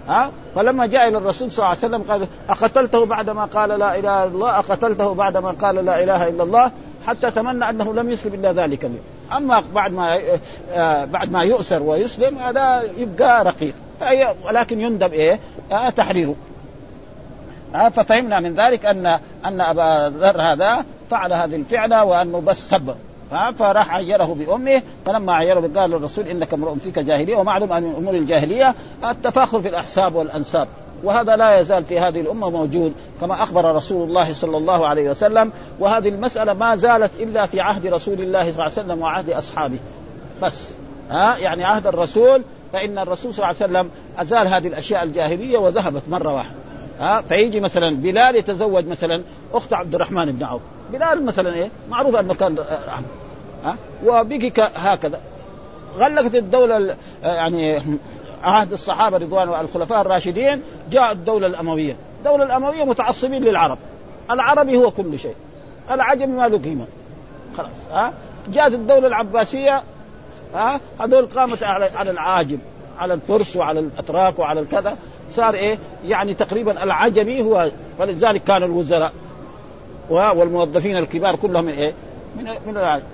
[0.09, 4.25] ها؟ فلما جاء إلى الرسول صلى الله عليه وسلم قال أقتلته بعدما قال لا إله
[4.25, 6.71] إلا الله؟ أقتلته بعدما قال لا إله إلا الله
[7.07, 9.03] حتى تمنى أنه لم يسلم إلا ذلك اليوم.
[9.37, 10.19] أما بعد ما
[10.73, 13.75] آه بعد ما يؤسر ويسلم هذا يبقى رقيق.
[14.47, 15.41] ولكن يندب إيه؟
[15.73, 16.35] آه تحريره.
[17.75, 19.07] آه ففهمنا من ذلك ان
[19.45, 22.95] أن أبا ذر هذا فعل هذه الفعلة وانه بس سب
[23.59, 28.15] فراح عيره بأمه فلما عيره قال الرسول إنك امرؤ فيك جاهلية ومعلوم أن من امور
[28.15, 30.69] الجاهلية التفاخر في الأحساب والأنساب.
[31.05, 35.53] وهذا لا يزال في هذه الأمة موجود كما أخبر رسول الله صلى الله عليه وسلم.
[35.79, 39.79] وهذه المسألة ما زالت إلا في عهد رسول الله صلى الله عليه وسلم وعهد أصحابه.
[40.43, 40.65] بس
[41.11, 46.03] ها يعني عهد الرسول فإن الرسول صلى الله عليه وسلم أزال هذه الأشياء الجاهلية وذهبت
[46.09, 46.55] مرة واحدة.
[47.03, 49.23] ها فيجي مثلا بلال يتزوج مثلا
[49.55, 50.63] أخت عبد الرحمن بن عوف.
[50.93, 53.07] بلال مثلا إيه؟ معروف أنه كان رحمه
[53.65, 55.21] ها؟ وبقي هكذا.
[55.99, 57.83] غلقت الدولة يعني
[58.43, 63.79] عهد الصحابة رضوان الخلفاء الراشدين جاء الدولة الأموية، الدولة الأموية متعصبين للعرب،
[64.31, 65.35] العربي هو كل شيء،
[65.91, 66.87] العجم ما له قيمة.
[67.57, 68.13] خلاص ها؟
[68.49, 69.83] جاءت الدولة العباسية
[70.55, 72.59] ها؟ هذول قامت على العاجم
[72.99, 74.97] على الفرس وعلى الأتراك وعلى الكذا.
[75.33, 79.13] صار إيه؟ يعني تقريبا العجمي هو فلذلك كان الوزراء
[80.11, 81.93] والموظفين الكبار كلهم من إيه؟
[82.37, 83.05] من من العجم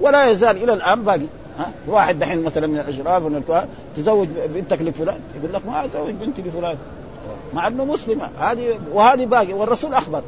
[0.00, 1.26] ولا يزال إلى الآن باقي.
[1.58, 6.10] ها؟ واحد دحين مثلا من الأشراف من الكهان تزوج بنتك لفلان يقول لك ما أزوج
[6.10, 6.76] بنتي لفلان
[7.54, 9.52] مع إنه مسلمه هذه وهذه باقي.
[9.52, 10.22] والرسول أخبر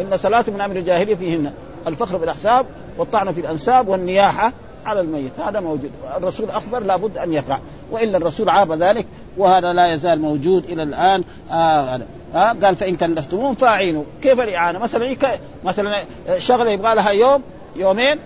[0.00, 1.52] إن ثلاث من أمر الجاهلية فيهن
[1.86, 2.66] الفخر بالاحساب
[2.98, 4.52] والطعن في الأنساب والنياحة
[4.86, 5.32] على الميت.
[5.40, 5.90] هذا موجود.
[6.16, 7.58] الرسول أخبر لابد أن يقع.
[7.90, 11.24] وإلا الرسول عاب ذلك وهذا لا يزال موجود إلى الآن.
[11.50, 12.00] آه
[12.34, 14.04] آه قال فإن كلفتموهم فأعينوا.
[14.22, 15.16] كيف الإعانة؟ مثلا
[15.64, 16.02] مثلا
[16.38, 17.42] شغلة يبغى لها يوم
[17.76, 18.18] يومين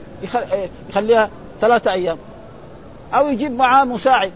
[0.90, 2.16] يخليها ثلاثة أيام.
[3.14, 4.32] أو يجيب معاه مساعد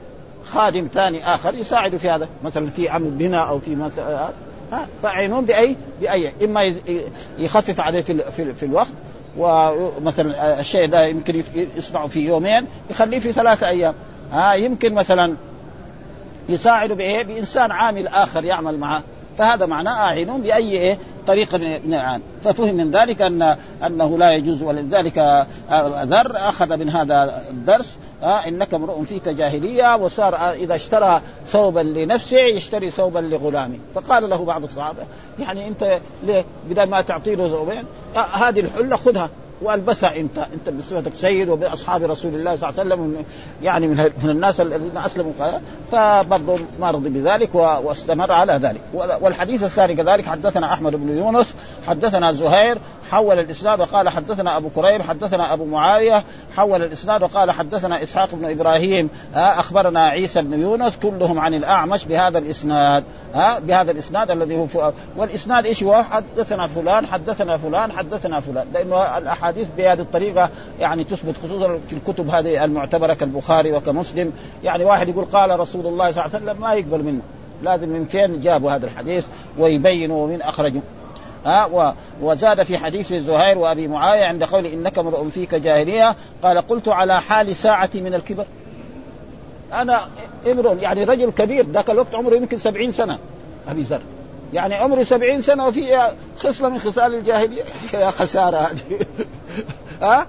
[0.46, 2.28] خادم ثاني آخر يساعده في هذا.
[2.44, 4.28] مثلا في عمل بناء أو في مثلا
[5.02, 6.32] فاعينون باي بأي.
[6.44, 6.74] إما
[7.38, 8.92] يخفف عليه في, في, في الوقت
[9.38, 11.42] ومثلا الشيء ده يمكن
[11.76, 13.94] يصنعه في يومين يخليه في ثلاثة أيام.
[14.32, 15.36] ها يمكن مثلا
[16.48, 19.02] يساعد بإيه؟ بإنسان عامل آخر يعمل معه.
[19.38, 24.62] فهذا معناه اعينون بأي إيه؟ طريقة من العام ففهم من ذلك ان أنه لا يجوز
[24.62, 25.46] ولذلك
[26.02, 32.38] ذر أخذ من هذا الدرس آه إنك امرؤ فيك جاهلية وصار إذا اشترى ثوبا لنفسه
[32.38, 33.78] يشتري ثوبا لغلامه.
[33.94, 35.02] فقال له بعض الصحابة
[35.38, 37.84] يعني أنت ليه؟ بدل ما تعطي له ثوبين
[38.16, 39.30] آه هذه الحلة خذها.
[39.62, 40.16] وألبسها.
[40.16, 43.24] انت إنت بصفتك سيد وبأصحاب رسول الله صلى الله عليه وسلم
[43.62, 45.32] يعني من من الناس الذين أسلموا.
[45.92, 48.80] فبرضه ما رضي بذلك واستمر على ذلك.
[48.94, 51.54] والحديث الثاني كذلك حدثنا أحمد بن يونس
[51.86, 52.78] حدثنا زهير
[53.10, 56.24] حول الإسناد وقال حدثنا أبو كريب حدثنا أبو معاوية
[56.56, 62.38] حول الإسناد وقال حدثنا إسحاق بن إبراهيم أخبرنا عيسى بن يونس كلهم عن الأعمش بهذا
[62.38, 68.66] الإسناد ها بهذا الإسناد الذي هو والإسناد إيش هو؟ حدثنا فلان حدثنا فلان حدثنا فلان
[68.74, 74.32] لأنه الأحاديث بهذه الطريقة يعني تثبت خصوصا في الكتب هذه المعتبرة كالبخاري وكمسلم
[74.64, 77.20] يعني واحد يقول قال رسول الله صلى الله عليه وسلم ما يقبل منه
[77.62, 79.24] لازم من فين جابوا هذا الحديث
[79.58, 80.80] ويبينوا ومن اخرجوا
[81.46, 86.88] ها وزاد في حديث زهير وأبي معاوية عند قول إنك امرؤ فيك جاهلية قال قلت
[86.88, 88.44] على حال ساعتي من الكبر.
[89.72, 90.08] أنا
[90.46, 93.18] امرؤ يعني رجل كبير ذاك الوقت عمره يمكن سبعين سنة
[93.68, 94.00] أبي ذر.
[94.52, 97.62] يعني عمري سبعين سنة وفي خصلة من خصال الجاهلية.
[97.94, 98.56] يا خسارة.
[98.56, 99.06] هذه
[100.02, 100.26] ها؟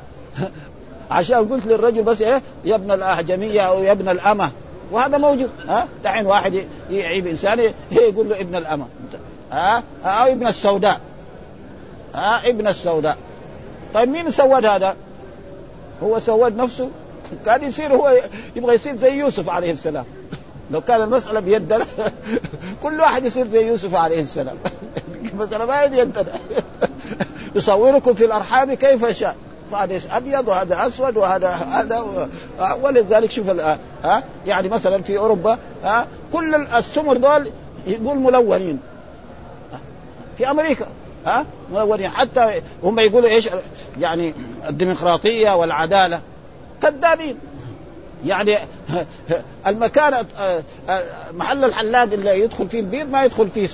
[1.11, 4.51] عشان قلت للرجل بس إيه يا ابن الأهجمية أو يا ابن الأمة.
[4.91, 5.49] وهذا موجود.
[5.67, 8.85] ها؟ دحين واحد يعيب إنسان يقول له ابن الأمة.
[9.51, 10.99] ها؟ أو ابن السوداء.
[12.17, 13.17] ها ابن السوداء.
[13.93, 14.95] طيب مين سود هذا؟
[16.03, 16.89] هو سود نفسه؟
[17.45, 18.13] كان يصير هو
[18.55, 20.05] يبغى يصير زي يوسف عليه السلام.
[20.71, 21.85] لو كان المسألة بيدنا.
[22.83, 24.57] كل واحد يصير زي يوسف عليه السلام.
[25.33, 26.25] المسألة ما هي بيدنا.
[27.55, 29.35] يصوركم في الأرحام كيف شاء.
[29.73, 32.29] هذا أبيض وهذا أسود وهذا هذا
[32.81, 33.49] ولذلك شوف
[34.03, 37.51] ها؟ يعني مثلا في أوروبا ها؟ كل السمر دول
[37.87, 38.79] يقول ملونين.
[40.37, 40.85] في أمريكا.
[41.27, 43.49] ها؟ ملونين حتى هم يقولوا إيش؟
[43.99, 44.33] يعني
[44.69, 46.21] الديمقراطية والعدالة.
[46.81, 47.37] كذابين.
[48.25, 48.57] يعني
[49.67, 50.25] المكان
[51.33, 53.69] محل الحلاق اللي يدخل فيه البيض ما يدخل فيه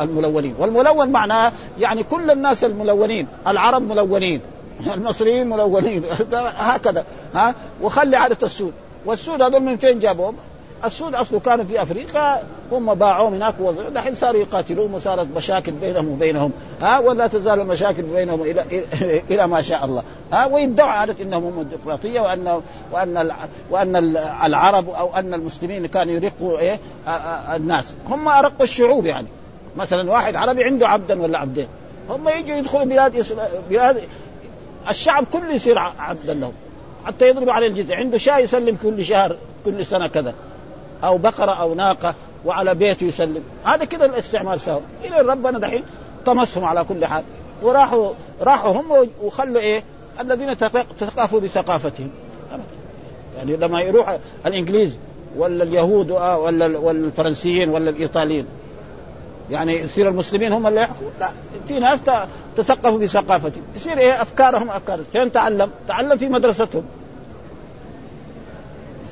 [0.00, 0.54] الملونين.
[0.58, 3.26] والملون معناه يعني كل الناس الملونين.
[3.46, 4.40] العرب ملونين.
[4.94, 6.02] المصريين ملونين.
[6.70, 7.04] هكذا.
[7.34, 8.72] ها؟ وخلي عادة السود.
[9.04, 10.36] والسود هذول من فين جابوهم؟
[10.84, 13.54] السود أصله كانوا في أفريقيا هم باعوهم هناك
[13.94, 16.52] دحين صاروا يقاتلوهم وصارت مشاكل بينهم وبينهم.
[16.80, 18.64] ها ولا تزال المشاكل بينهم إلى
[19.30, 20.02] إلى ما شاء الله.
[20.32, 22.60] ها ويدعوا عادة إنهم هم الديمقراطية وان
[22.92, 23.32] وأن
[23.70, 23.96] وأن
[24.44, 26.78] العرب أو أن المسلمين كانوا يرقوا إيه
[27.56, 27.94] الناس.
[28.08, 29.28] هم أرقوا الشعوب يعني.
[29.76, 31.68] مثلا واحد عربي عنده عبدا ولا عبدين.
[32.10, 33.26] هم يجوا يدخلوا بلاد
[33.70, 34.02] بلاد
[34.88, 36.52] الشعب كله يصير عبدا لهم.
[37.04, 40.34] حتى يضرب على الجزء عنده شاي يسلم كل شهر كل سنة كذا.
[41.04, 43.42] أو بقرة أو ناقة وعلى بيته يسلم.
[43.64, 45.82] هذا كذا الاستعمار سوا إلى ربنا دحين
[46.26, 47.24] طمسهم على كل حال.
[47.62, 49.84] وراحوا راحوا هم وخلوا إيه؟
[50.20, 50.56] الذين
[50.98, 52.10] تثقفوا بثقافتهم.
[53.36, 54.98] يعني لما يروح الإنجليز
[55.36, 58.46] ولا اليهود ولا ولا الفرنسيين ولا الإيطاليين.
[59.50, 61.28] يعني يصير المسلمين هم اللي يحكموا لا
[61.68, 62.00] في ناس
[62.56, 63.62] تثقفوا بثقافتهم.
[63.76, 65.00] يصير إيه؟ أفكارهم أفكار.
[65.12, 66.84] فين تعلم؟ تعلم في مدرستهم.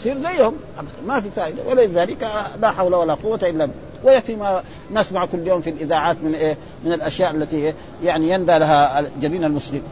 [0.07, 0.55] يصير زيهم.
[1.07, 1.63] ما في فائدة.
[1.69, 2.29] ولذلك
[2.61, 3.75] لا حول ولا قوة إلا بالله.
[4.05, 4.63] ويكفي ما
[4.93, 9.45] نسمع كل يوم في الإذاعات من إيه؟ من الأشياء التي إيه؟ يعني يندى لها جبين
[9.45, 9.83] المسلم.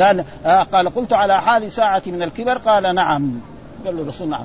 [0.00, 3.40] قال آه قال قلت على حال ساعة من الكبر؟ قال نعم.
[3.84, 4.44] قال له الرسول نعم.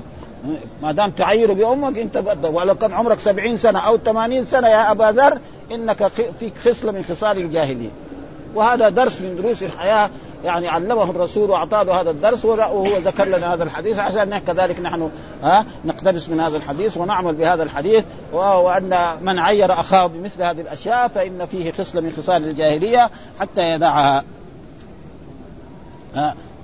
[0.82, 1.52] ما دام تعير
[1.86, 5.38] انت بقدر ولو كان عمرك سبعين سنة أو ثمانين سنة يا أبا ذر
[5.72, 6.06] إنك
[6.38, 7.88] فيك خصله من خصال الجاهليه
[8.54, 10.10] وهذا درس من دروس الحياة
[10.44, 13.98] يعني علمه الرسول وأعطاه هذا الدرس وهو ذكر لنا هذا الحديث.
[13.98, 15.10] عشان كذلك نحن
[15.42, 18.04] ها نقتبس من هذا الحديث ونعمل بهذا الحديث.
[18.32, 24.24] وأن من عير أخاه بمثل هذه الأشياء فإن فيه خصله من خصال الجاهلية حتى يدعها.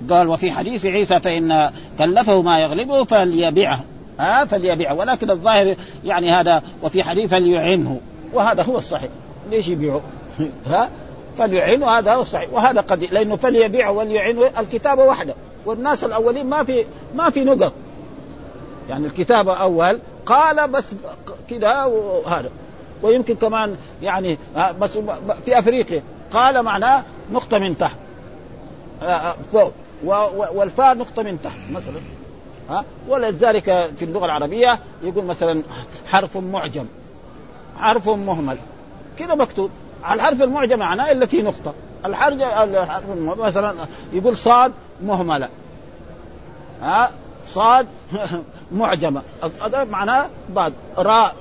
[0.09, 3.79] قال وفي حديث عيسى فإن كلفه ما يغلبه فليبيعه.
[4.19, 4.93] ها فليبيعه.
[4.93, 7.99] ولكن الظاهر يعني هذا وفي حديث فليعنه
[8.33, 9.09] وهذا هو الصحيح.
[9.51, 10.01] ليش يبيعه؟
[10.69, 10.89] ها
[11.37, 15.33] فليعنه هذا هو الصحيح وهذا قد لأنه فليبيعه وليعنه الكتابه واحدة
[15.65, 17.73] والناس الأولين ما في ما في نقط
[18.89, 20.91] يعني الكتابه أول قال بس
[21.49, 22.49] كذا وهذا.
[23.01, 24.37] ويمكن كمان يعني
[24.79, 24.91] بس
[25.45, 27.95] في أفريقيا قال معناه نقطة من تحت.
[29.51, 29.71] فوق.
[30.55, 31.99] والفاء نقطة من تحت مثلا.
[32.69, 35.63] ها؟ ولذلك في اللغة العربية يقول مثلا
[36.07, 36.85] حرف معجم
[37.77, 38.57] حرف مهمل.
[39.19, 39.71] كذا مكتوب.
[40.13, 41.73] الحرف المعجم معناه إلا في نقطة.
[42.05, 42.33] الحرف
[43.39, 43.75] مثلا
[44.13, 44.71] يقول صاد
[45.03, 45.49] مهملة.
[46.81, 47.11] ها؟
[47.47, 47.87] صاد
[48.71, 49.21] معجمة.
[49.63, 50.73] هذا معناه ضاد.
[50.97, 51.35] راء.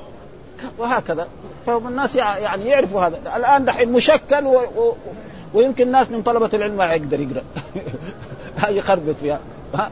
[0.78, 1.28] وهكذا.
[1.66, 3.36] فالناس يعني يعرفوا هذا.
[3.36, 4.58] الآن دحين مشكل و...
[4.58, 4.96] و...
[5.54, 7.42] ويمكن ناس من طلبة العلم ما يقدر يقرأ.
[8.78, 9.40] يخربط فيها.
[9.74, 9.90] ها؟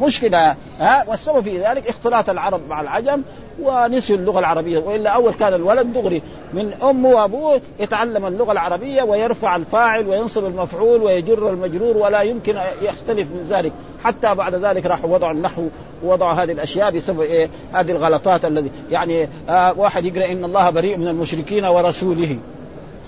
[0.00, 0.56] مشكلة.
[0.78, 3.22] ها؟ والسبب في ذلك اختلاط العرب مع العجم
[3.62, 4.78] ونسيوا اللغة العربية.
[4.78, 6.22] وإلا أول كان الولد دغري.
[6.52, 13.28] من امه وابوه يتعلم اللغة العربية ويرفع الفاعل وينصب المفعول ويجر المجرور ولا يمكن يختلف
[13.28, 13.72] من ذلك.
[14.04, 15.68] حتى بعد ذلك راحوا وضعوا النحو
[16.04, 20.96] ووضعوا هذه الأشياء بسبب إيه؟ هذه الغلطات الذي يعني آه واحد يقرأ إن الله بريء
[20.96, 22.38] من المشركين ورسوله.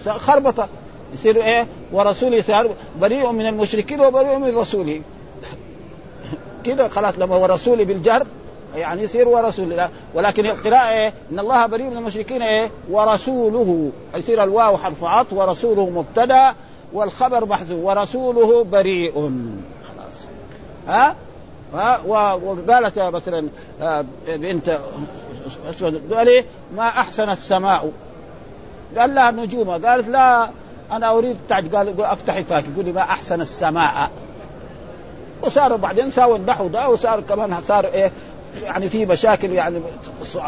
[0.07, 0.69] خربطه
[1.15, 5.01] يصير إيه؟ ورسوله يصير بريء من المشركين وبريء من رسوله.
[6.67, 8.27] كده خلاص لما هو رسولي بالجر
[8.75, 9.89] يعني يصير ورسول الله.
[10.15, 13.91] ولكن القراءة إيه؟ إن الله بريء من المشركين إيه؟ ورسوله.
[14.17, 16.55] يصير الواو حرف عطف ورسوله مبتدأ
[16.93, 19.13] والخبر محذوف ورسوله بريء.
[19.89, 20.25] خلاص.
[20.89, 21.17] ها؟
[21.75, 23.49] ها؟ وقالت مثلا
[24.29, 24.79] بنت
[25.71, 26.45] أسود قال
[26.77, 27.93] ما أحسن السماء.
[28.99, 29.89] قال لها نجومة.
[29.89, 30.51] قالت لا
[30.93, 34.11] أنا أريد تاج قال أفتحي فاك يقول لي ما أحسن السماء.
[35.43, 38.13] وصاروا بعدين ساووا النحو ده وصار كمان صار إيه؟
[38.63, 39.81] يعني في مشاكل يعني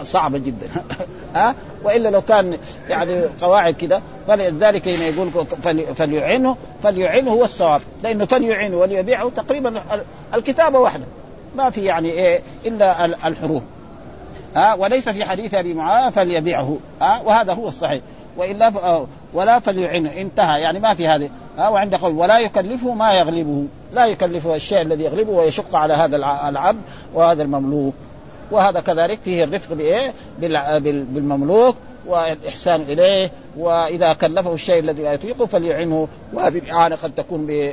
[0.03, 0.69] صعبة جدا.
[1.35, 5.47] ها؟ وإلا لو كان يعني قواعد كده فلذلك هنا يقول
[5.95, 7.81] فليعنه فليعنه هو الصواب.
[8.03, 9.83] لأنه فليعنه وليبيعه تقريبا
[10.35, 11.05] الكتابة واحدة.
[11.57, 13.62] ما في يعني إيه إلا الحروف.
[14.57, 16.79] ها؟ وليس في حديث أبي معاوية فليبيعه.
[17.01, 18.01] ها؟ وهذا هو الصحيح.
[18.37, 20.61] وإلا ولا فليعنه انتهى.
[20.61, 21.31] يعني ما في هذه.
[21.59, 23.64] ها وعند قول ولا يكلفه ما يغلبه.
[23.94, 26.16] لا يكلفه الشيء الذي يغلبه ويشق على هذا
[26.49, 26.81] العبد
[27.14, 27.94] وهذا المملوك.
[28.51, 33.31] وهذا كذلك فيه الرفق بإيه؟ بالمملوك والإحسان إليه.
[33.57, 36.09] وإذا كلفه الشيء الذي لا يطيقه فليعنه.
[36.33, 37.72] وهذه الاعانه قد تكون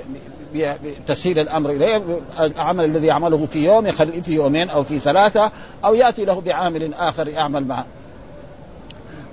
[0.54, 2.02] بتسهيل الأمر إليه.
[2.40, 5.52] العمل الذي يعمله في يوم يخليه في يومين أو في ثلاثة
[5.86, 7.86] أو يأتي له بعامل آخر يعمل معه.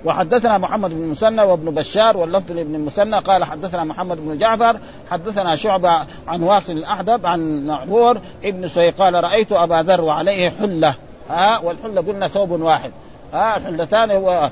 [0.05, 4.79] وحدثنا محمد بن مسنى وابن بشار واللفظ لابن المثنى قال حدثنا محمد بن جعفر
[5.11, 5.91] حدثنا شعبة
[6.27, 8.89] عن واصل الأحدب عن معرور ابن سوي.
[8.89, 10.95] قال رأيت أبا ذر وعليه حلة.
[11.29, 12.91] ها والحلة قلنا ثوب واحد.
[13.33, 14.49] ها الحلتان هو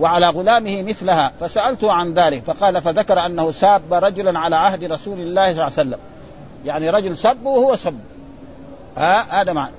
[0.00, 1.32] وعلى غلامه مثلها.
[1.40, 5.72] فسألته عن ذلك فقال فذكر أنه ساب رجلا على عهد رسول الله صلى الله عليه
[5.72, 5.98] وسلم.
[6.64, 7.98] يعني رجل سبه وهو سب.
[8.96, 9.74] ها هذا معنى.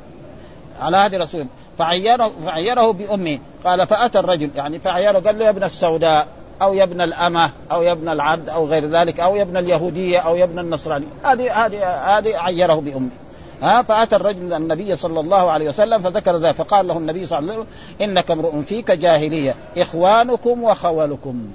[0.81, 1.45] على عهد رسول.
[1.77, 3.39] فعيره فعيره بأمه.
[3.65, 4.49] قال فأتى الرجل.
[4.55, 6.27] يعني فعيره قال له يا ابن السوداء
[6.61, 10.19] أو يا ابن الأمة أو يا ابن العبد أو غير ذلك أو يا ابن اليهودية
[10.19, 13.09] أو يا ابن النصراني هذه هذه هذه عيره بأمه.
[13.61, 17.53] ها فأتى الرجل النبي صلى الله عليه وسلم فذكر ذلك فقال له النبي صلى الله
[17.53, 21.47] عليه وسلم إنك امرؤ فيك جاهلية إخوانكم وخولكم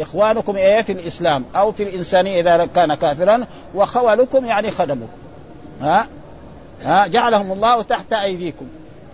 [0.00, 5.08] إخوانكم إيه؟ في الإسلام أو في الانسانيه إذا كان كافرا وخولكم يعني خدمكم.
[5.80, 6.06] ها؟
[6.82, 8.66] ها؟ جعلهم الله تحت أيديكم.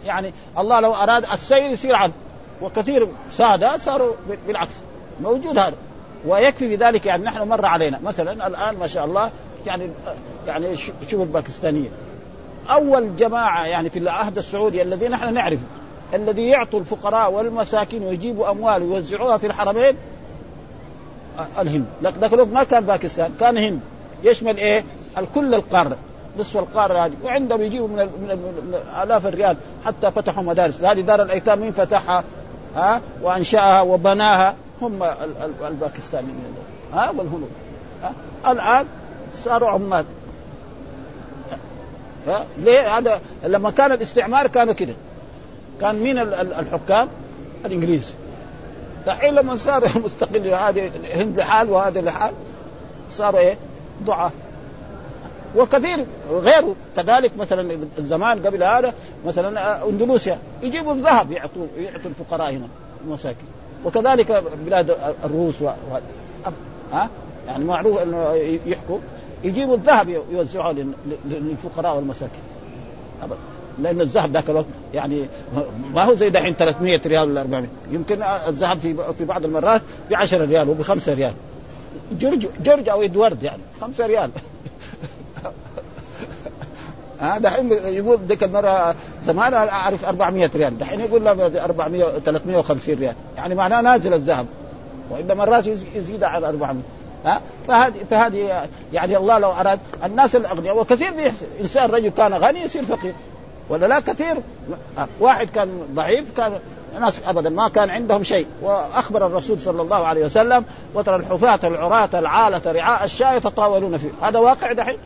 [0.07, 2.13] يعني الله لو أراد السير يصير عبد
[2.63, 4.15] وكثير ساده صاروا
[4.47, 4.75] بالعكس.
[5.21, 5.75] موجود هذا.
[6.27, 8.01] ويكفي بذلك يعني نحن مر علينا.
[8.05, 9.31] مثلا الآن ما شاء الله
[9.67, 9.91] يعني
[10.47, 10.77] يعني
[11.09, 11.89] شوف الباكستانيه
[12.71, 15.63] أول جماعة يعني في العهد السعودي الذي نحن نعرفه
[16.15, 19.97] الذي يعطوا الفقراء والمساكين ويجيبوا أموال ويوزعوها في الحرمين
[21.59, 21.87] الهند.
[22.03, 23.81] الوقت ما كان باكستان كان هند.
[24.25, 24.85] يشمل إيه؟
[25.19, 25.99] الكل القارة.
[26.39, 27.13] نصف القارة هذه.
[27.25, 30.81] وعندهم يجيبوا من, من, من آلاف الريال حتى فتحوا مدارس.
[30.81, 32.25] هذه دار الأيتام مين فتحها؟
[32.77, 34.55] ها وأنشأها وبناها.
[34.83, 35.03] هم
[35.67, 36.55] الباكستانيين
[36.93, 37.51] ها والهنود
[38.03, 38.13] ها.
[38.53, 38.87] الآن
[39.37, 40.05] صاروا عمال.
[42.27, 44.95] ها ليه؟ هذا لما كان الاستعمار كانوا كده.
[45.81, 47.09] كان مين الحكام؟
[47.65, 48.15] الإنجليز.
[49.07, 52.33] دحين لما صار مستقل هذه الهند لحال وهذا لحال
[53.11, 53.57] صاروا إيه؟
[54.05, 54.33] ضعاف.
[55.57, 58.95] وكثير غيره كذلك مثلا الزمان قبل هذا
[59.27, 62.67] مثلا اندونيسيا يجيبوا الذهب يعطوا يعطوا الفقراء هنا
[63.05, 63.49] المساكين.
[63.85, 65.69] وكذلك بلاد الروس و...
[66.93, 67.09] ها؟
[67.49, 68.33] يعني معروف إنه
[68.67, 68.99] يحكوا.
[69.45, 70.87] يجيبوا الذهب يوزعوه
[71.25, 72.41] للفقراء والمساكين.
[73.23, 73.37] أبدا.
[73.79, 75.27] لأن الذهب ذاك الوقت يعني
[75.95, 80.15] ما هو زي دحين 300 ريال ولا 400 يمكن الذهب في في بعض المرات ب
[80.15, 81.33] 10 ريال وب 5 ريال.
[82.13, 84.31] جرج جرج أو إدوارد يعني 5 ريال.
[87.21, 88.95] ها دحين يقول ذيك المرة
[89.25, 94.47] زمان أعرف 400 ريال دحين يقول له 400 350 ريال يعني معناه نازل الذهب
[95.11, 96.83] وإلا مرات يزيد على 400
[97.25, 102.63] ها؟ فهذه فهذه يعني الله لو أراد الناس الأغنياء وكثير بيحصل إنسان رجل كان غني
[102.63, 103.15] يصير فقير
[103.69, 104.37] ولا لا؟ كثير
[105.21, 106.53] واحد كان ضعيف كان
[107.01, 110.65] ناس ابدا ما كان عندهم شيء وأخبر الرسول صلى الله عليه وسلم
[110.95, 114.11] وترى الحفاة العراة العالة رعاء الشاة يتطاولون فيه.
[114.23, 114.99] هذا واقع دحين؟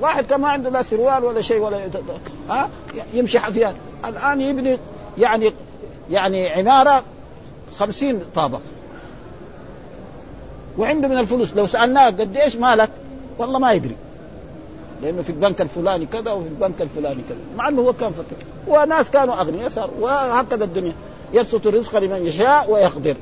[0.00, 1.88] واحد كان ما عنده لا سروال ولا شيء ولا
[2.50, 2.70] ها؟
[3.14, 3.74] يمشي حفيان.
[4.04, 4.78] الآن يبني
[5.18, 5.52] يعني
[6.10, 7.04] يعني عمارة
[7.78, 8.60] خمسين طابق.
[10.78, 11.54] وعنده من الفلوس.
[11.54, 12.90] لو سألناه قد إيش مالك؟
[13.38, 13.96] والله ما يدري.
[15.02, 17.38] لأنه في البنك الفلاني كذا وفي البنك الفلاني كذا.
[17.56, 18.38] مع إنه هو كان فقير.
[18.68, 19.68] وناس كانوا أغنياء.
[19.68, 20.92] صار وهكذا الدنيا.
[21.32, 23.14] يبسط الرزق لمن يشاء ويقدر.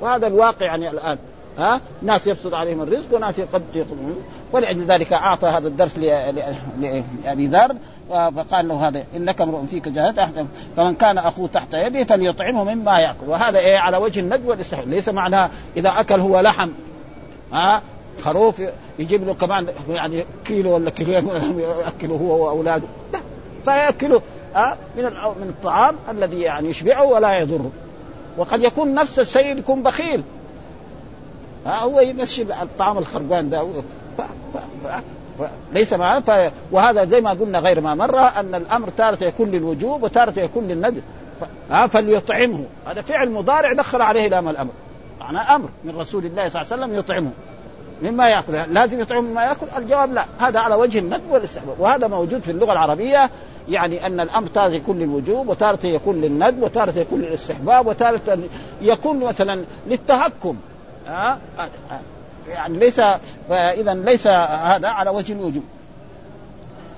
[0.00, 1.18] وهذا الواقع يعني الآن.
[1.58, 4.16] ها؟ ناس يبسط عليهم الرزق وناس قد يقدرون
[4.52, 7.76] ولأجل ذلك أعطى هذا الدرس لأبي ذر
[8.10, 10.28] فقال له هذا إنك امرؤ فيك جهاد
[10.76, 13.26] فمن كان أخوه تحت يده فليطعمه مما يأكل.
[13.26, 16.70] وهذا إيه؟ على وجه الندب والاستحباب ليس معناه إذا أكل هو لحم.
[17.52, 17.82] ها؟
[18.20, 18.62] خروف
[18.98, 21.12] يجيب له كمان يعني كيلو ولا كيلو
[21.84, 22.86] يأكله هو وأولاده.
[23.12, 23.20] لا
[23.64, 24.22] فيأكله
[24.54, 25.04] ها؟ من
[25.40, 27.70] من الطعام الذي يعني يشبعه ولا يضره.
[28.36, 30.22] وقد يكون نفس السيد يكون بخيل.
[31.66, 33.66] ها هو يمشي الطعام الخربان ده
[35.72, 36.52] ليس معنا ف...
[36.72, 41.02] وهذا زي ما قلنا غير ما مر أن الأمر تارة يكون للوجوب وتارة يكون للندب.
[41.40, 41.44] ف...
[41.72, 42.64] ها فليطعمه.
[42.86, 44.70] هذا فعل مضارع دخل عليه لام الأمر.
[45.20, 47.30] معناه أمر من رسول الله صلى الله عليه وسلم يطعمه.
[48.02, 48.52] مما يأكل.
[48.52, 50.24] لازم يطعم مما يأكل؟ الجواب لا.
[50.38, 51.80] هذا على وجه الندب والاستحباب.
[51.80, 53.30] وهذا موجود في اللغة العربية
[53.68, 58.38] يعني أن الأمر تارة يكون للوجوب وتارة يكون للندب وتارة يكون للاستحباب وتارة
[58.82, 60.56] يكون مثلا للتهكم.
[61.10, 61.38] ها؟
[62.48, 63.00] يعني ليس
[63.48, 65.64] فإذا ليس هذا على وجه الوجوب.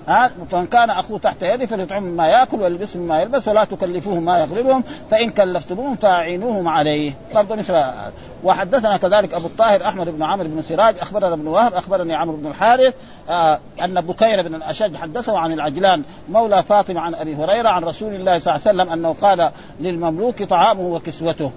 [0.09, 4.41] ها؟ فمن كان أخوه تحت يده فليطعم مما يأكل ويلبسه مما يلبس ولا تكلفوه ما
[4.41, 7.13] يغلبهم فإن كلفتموهم فأعينوهم عليه.
[7.35, 7.83] برضه مثل
[8.45, 12.47] وحدثنا كذلك أبو الطاهر أحمد بن عمرو بن سراج أخبرنا ابن وهب أخبرني عمرو بن
[12.47, 12.95] الحارث
[13.31, 18.15] آه أن بكير بن الأشج حدثه عن العجلان مولى فاطمة عن أبي هريرة عن رسول
[18.15, 19.51] الله صلى الله عليه وسلم أنه قال
[19.81, 21.53] للمملوك طعامه وكسوته.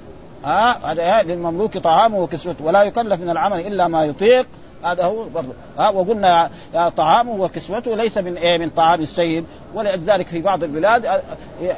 [0.45, 2.65] هذا للمملوك طعامه وكسوته.
[2.65, 4.47] ولا يكلف من العمل إلا ما يطيق.
[4.83, 6.49] هذا هو برضه ها وقلنا
[6.97, 9.45] طعامه وكسوته ليس من إيه من طعام السيد.
[9.73, 11.21] ولذلك في بعض البلاد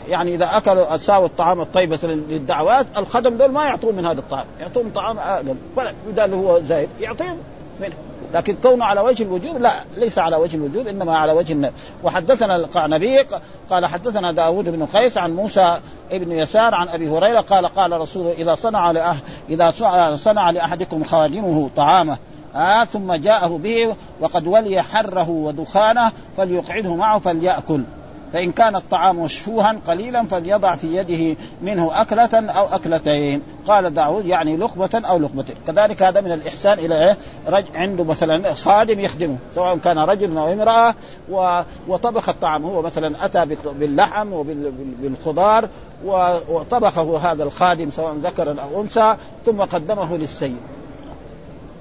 [0.07, 4.45] يعني إذا أكلوا ساووا الطعام الطيب مثلا للدعوات الخدم دول ما يعطون من هذا الطعام.
[4.59, 5.55] يعطون طعام أقل.
[6.07, 6.89] اللي هو زايد.
[6.99, 7.37] يعطيهم
[7.81, 7.93] منه.
[8.33, 11.73] لكن كونه على وجه الوجوب لا ليس على وجه الوجوب إنما على وجه النبي
[12.03, 13.25] وحدثنا القعنبي
[13.69, 15.79] قال حدثنا داود بن قيس عن موسى
[16.11, 19.17] ابن يسار عن أبي هريرة قال قال رسول إذا صنع لأه
[19.49, 19.71] إذا
[20.15, 22.17] صنع لأحدكم خادمه طعامه
[22.55, 27.81] آه ثم جاءه به وقد ولي حره ودخانه فليقعده معه فليأكل.
[28.33, 33.41] فإن كان الطعام مشفوها قليلا فليضع في يده منه أكلة أو أكلتين.
[33.67, 35.55] قال داود يعني لقمة أو لقمتين.
[35.67, 37.17] كذلك هذا من الإحسان إلى إيه؟
[37.75, 39.37] عنده مثلا خادم يخدمه.
[39.55, 40.95] سواء كان رجل أو امرأة
[41.87, 42.63] وطبخ الطعام.
[42.63, 45.69] هو مثلا أتى باللحم وبالخضار
[46.49, 49.15] وطبخه هذا الخادم سواء ذكر أو أنثى
[49.45, 50.57] ثم قدمه للسيد.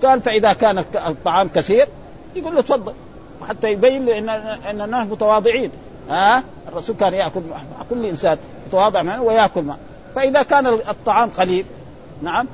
[0.05, 1.89] قال فإذا كان الطعام كثير
[2.37, 2.93] يقول له تفضل.
[3.49, 4.29] حتى يبين له ان
[4.71, 5.71] إن الناس متواضعين.
[6.11, 9.79] ها؟ الرسول كان يأكل مع كل إنسان يتواضع معه ويأكل معه.
[10.15, 11.65] فإذا كان الطعام قليل
[12.23, 12.47] نعم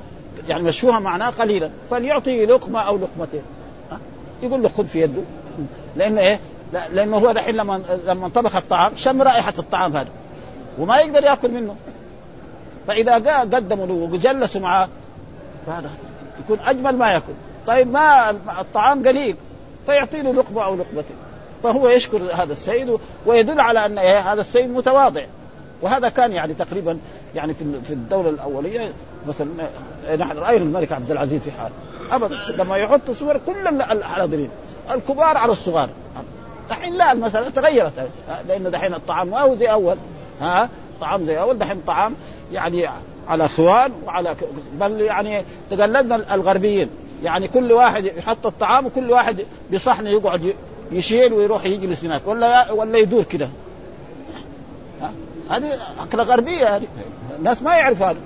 [0.47, 3.41] يعني مشفوها معناه قليلا فليعطي لقمة أو لقمتين.
[4.43, 5.21] يقول له خذ في يده.
[5.95, 6.39] لأن إيه؟
[6.93, 10.09] لأنه هو دحين لما لما طبخ الطعام شم رائحة الطعام هذا
[10.77, 11.75] وما يقدر يأكل منه.
[12.87, 14.87] فإذا قدموا له وجلسوا معاه
[15.67, 15.89] فهذا
[16.39, 17.35] يكون أجمل ما يكون
[17.67, 18.29] طيب ما
[18.59, 19.35] الطعام قليل
[19.85, 21.15] فيعطي له لقمة أو لقمتين.
[21.63, 25.25] فهو يشكر هذا السيد ويدل على أن إيه هذا السيد متواضع.
[25.81, 26.97] وهذا كان يعني تقريبا
[27.35, 27.53] يعني
[27.83, 28.93] في الدولة الأولية
[29.27, 29.47] مثلا
[30.07, 31.71] إيه، نحن راينا الملك عبد العزيز في حال.
[32.11, 34.49] ابدا لما يحط صور كل الحاضرين
[34.91, 35.89] الكبار على الصغار.
[36.69, 38.09] دحين لا المسألة تغيرت.
[38.47, 39.97] لأنه دحين الطعام ما هو زي أول.
[40.41, 40.69] ها؟
[41.01, 42.15] طعام زي أول دحين طعام
[42.51, 42.89] يعني
[43.27, 44.35] على خوان وعلى
[44.73, 46.89] بل يعني تقلدنا الغربيين.
[47.23, 50.53] يعني كل واحد يحط الطعام وكل واحد بصحن يقعد
[50.93, 53.49] يشيل ويروح يجلس هناك ولا ولا يدور كده.
[55.49, 56.87] هذه أكلة غربية هذه.
[57.39, 58.19] الناس ما يعرف هذا.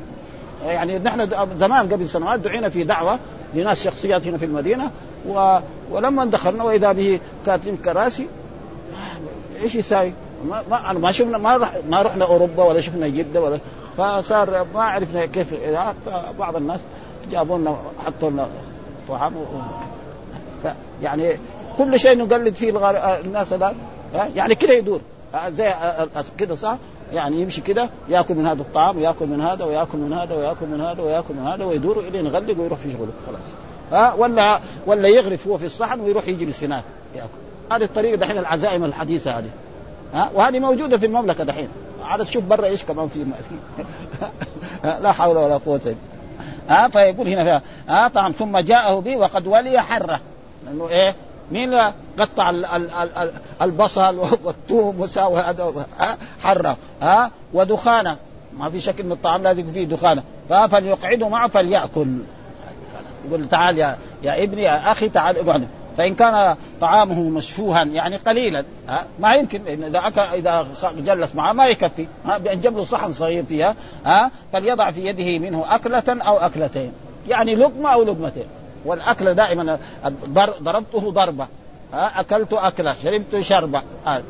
[0.66, 3.20] يعني نحن زمان قبل سنوات دعينا في دعوة
[3.54, 4.92] لناس شخصيات هنا في المدينة
[5.30, 5.60] و...
[5.92, 8.28] ولما دخلنا وإذا به كاتب كراسي
[9.64, 10.14] إيش يساوي؟
[10.50, 13.60] ما, ما ما شفنا ما رح ما رحنا أوروبا ولا شفنا جده ولا
[13.98, 15.56] فصار ما عرفنا كيف
[16.40, 16.80] بعض الناس
[17.32, 18.48] جابوا لنا حطوا لنا
[19.10, 19.34] طعام
[21.04, 21.38] يعني
[21.78, 23.76] كل شيء نقلد فيه الناس الان
[24.36, 25.02] يعني كده يدور.
[25.50, 25.74] زي
[26.38, 26.78] كده صح؟
[27.14, 30.82] يعني يمشي كده ياكل من هذا الطعام وياكل من هذا وياكل من هذا وياكل من
[30.82, 33.42] هذا وياكل من هذا ويدور إلى يغلق ويروح في شغله خلاص.
[33.92, 36.84] ها؟ ولا ولا يغرف هو في الصحن ويروح يجلس هناك
[37.16, 37.28] ياكل.
[37.72, 39.50] هذه الطريقة دحين العزائم الحديثة هذه.
[40.14, 41.68] ها؟ وهذه موجودة في المملكة دحين.
[42.06, 43.26] عاد تشوف برا إيش كمان في
[45.04, 45.96] لا حول ولا قوة إلا
[46.70, 50.20] ها؟ فيقول هنا فيها ها؟ طعم ثم جاءه به وقد ولي حرة.
[50.66, 51.16] لأنه إيه؟
[51.52, 51.82] مين
[52.20, 52.54] قطع
[53.62, 55.86] البصل والثوم وساوى هذا
[56.40, 58.18] حرة ها؟ ودخانة.
[58.58, 60.24] ما في شك إن الطعام لازم فيه دخانة.
[60.50, 62.08] فليقعده معه فليأكل.
[63.28, 65.68] يقول تعال يا يا ابني يا أخي تعال اقعد.
[65.98, 69.62] فإن كان طعامه مشفوها يعني قليلا ها؟ ما يمكن.
[69.68, 70.68] إذا أكل إذا
[70.98, 72.08] جلس معه ما يكفي.
[72.26, 73.76] ها؟ بنجيب له صحن صغير فيها
[74.06, 76.92] ها؟ فليضع في يده منه أكلة أو أكلتين.
[77.28, 78.48] يعني لقمة أو لقمتين.
[78.86, 79.80] والأكل دائما
[80.62, 81.48] ضربته ضربة.
[81.94, 83.82] أكلت أكلة شربت شربة.
[84.06, 84.24] هذا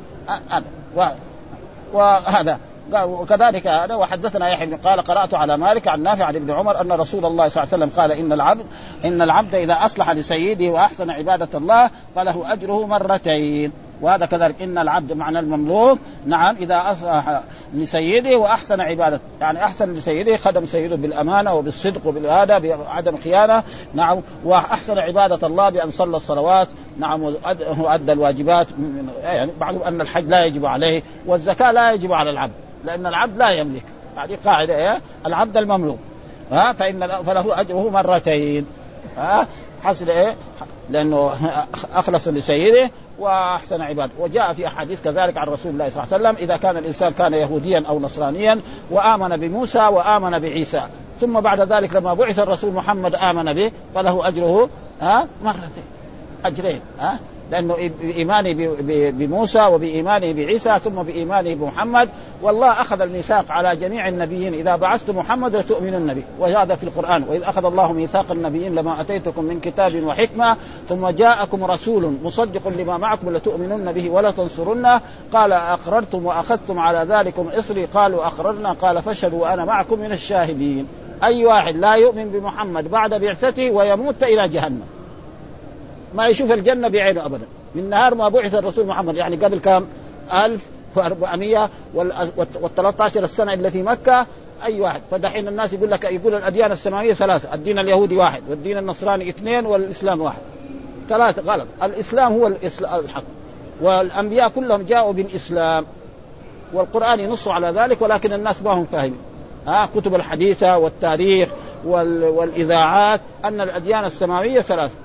[1.93, 2.59] وهذا.
[2.93, 6.91] وكذلك هذا وحدثنا يحيى بن قال قرأت على مالك عن نافع عن ابن عمر أن
[6.91, 8.65] رسول الله صلى الله عليه وسلم قال إن العبد
[9.05, 13.71] إن العبد إذا أصلح لسيده وأحسن عبادة الله فله أجره مرتين.
[14.01, 14.61] وهذا كذلك.
[14.61, 17.41] إن العبد معنى المملوك نعم إذا اصلح
[17.73, 24.97] لسيده وأحسن عبادته يعني أحسن لسيده خدم سيده بالأمانة وبالصدق وبالهذا بعدم خيانة نعم وأحسن
[24.97, 26.67] عبادة الله بأن صلى الصلوات
[26.97, 27.21] نعم
[27.77, 28.67] وأدى الواجبات.
[29.23, 32.53] يعني معلوم أن الحج لا يجب عليه والزكاة لا يجب على العبد
[32.85, 33.83] لأن العبد لا يملك.
[34.17, 35.99] هذه قاعدة إيه؟ العبد المملوك.
[36.51, 38.65] ها؟ فإن فله أجره مرتين.
[39.17, 39.47] ها؟
[39.83, 40.35] حصل إيه؟
[40.89, 41.33] لأنه
[41.93, 46.43] أخلص لسيده وأحسن عباده وجاء في أحاديث كذلك عن رسول الله صلى الله عليه وسلم
[46.43, 48.61] إذا كان الإنسان كان يهوديا أو نصرانيا
[48.91, 50.81] وآمن بموسى وآمن بعيسى.
[51.21, 54.69] ثم بعد ذلك لما بعث الرسول محمد آمن به فله أجره
[55.01, 55.83] ها مرتين.
[56.45, 57.19] أجرين ها.
[57.51, 58.75] لأنه بإيمانه
[59.11, 62.09] بموسى وبإيمانه بعيسى ثم بإيمانه بمحمد.
[62.41, 64.53] والله أخذ الميثاق على جميع النبيين.
[64.53, 67.23] إذا بعثت محمد لتؤمنن به وهذا في القرآن.
[67.29, 70.57] وإذ أخذ الله ميثاق النبيين لما أتيتكم من كتاب وحكمة
[70.89, 75.01] ثم جاءكم رسول مصدق لما معكم لتؤمنن به ولا تنصرنه.
[75.33, 77.85] قال أقررتم وأخذتم على ذلكم إصري.
[77.85, 78.71] قالوا أقررنا.
[78.71, 80.87] قال فاشهدوا وأنا معكم من الشاهدين.
[81.23, 84.96] أي واحد لا يؤمن بمحمد بعد بعثته ويموت إلى جهنم.
[86.17, 87.45] ما يشوف الجنة بعينه أبدا.
[87.75, 89.85] من نهار ما بعث الرسول محمد يعني قبل كم؟
[90.33, 92.13] 1400 وال
[92.75, 94.25] 13 السنة اللي في مكة
[94.65, 95.01] أي واحد.
[95.11, 97.53] فدحين الناس يقول لك يقول الأديان السماوية ثلاثة.
[97.53, 100.41] الدين اليهودي واحد والدين النصراني اثنين والإسلام واحد.
[101.09, 101.67] ثلاثة غلط.
[101.83, 102.47] الإسلام هو
[102.79, 103.23] الحق.
[103.81, 105.85] والأنبياء كلهم جاءوا بالإسلام.
[106.73, 109.19] والقرآن ينص على ذلك ولكن الناس ما هم فاهمين.
[109.67, 111.49] ها كتب الحديثة والتاريخ
[111.85, 114.95] والإذاعات أن الأديان السماوية ثلاثة.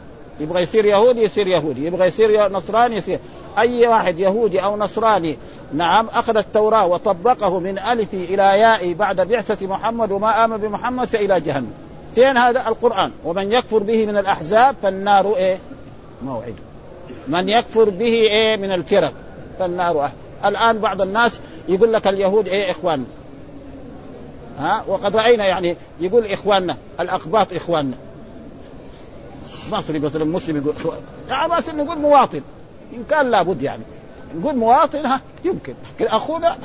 [0.41, 1.87] يبغى يصير يهودي يصير يهودي.
[1.87, 3.19] يبغى يصير نصراني يصير.
[3.59, 5.39] أي واحد يهودي أو نصراني
[5.73, 11.41] نعم أخذ التوراة وطبقه من الف إلى ياء بعد بعثة محمد وما آمن بمحمد فإلى
[11.41, 11.73] جهنم.
[12.15, 13.11] فين هذا؟ القرآن.
[13.25, 15.59] ومن يكفر به من الأحزاب فالنار إيه؟
[16.25, 16.55] موعد.
[17.29, 19.13] من يكفر به إيه؟ من الفرق
[19.59, 20.13] فالنار أه.
[20.45, 23.07] الآن بعض الناس يقول لك اليهود إيه؟ إخواننا.
[24.59, 27.97] ها؟ وقد رأينا يعني يقول إخواننا الاقباط إخواننا.
[29.71, 30.75] مصري مثلا مسلم يقول
[31.59, 32.43] بس نقول مواطن.
[32.93, 33.83] إن كان لابد يعني.
[34.41, 35.75] نقول مواطن ها يمكن.
[35.95, 36.57] لكن اخونا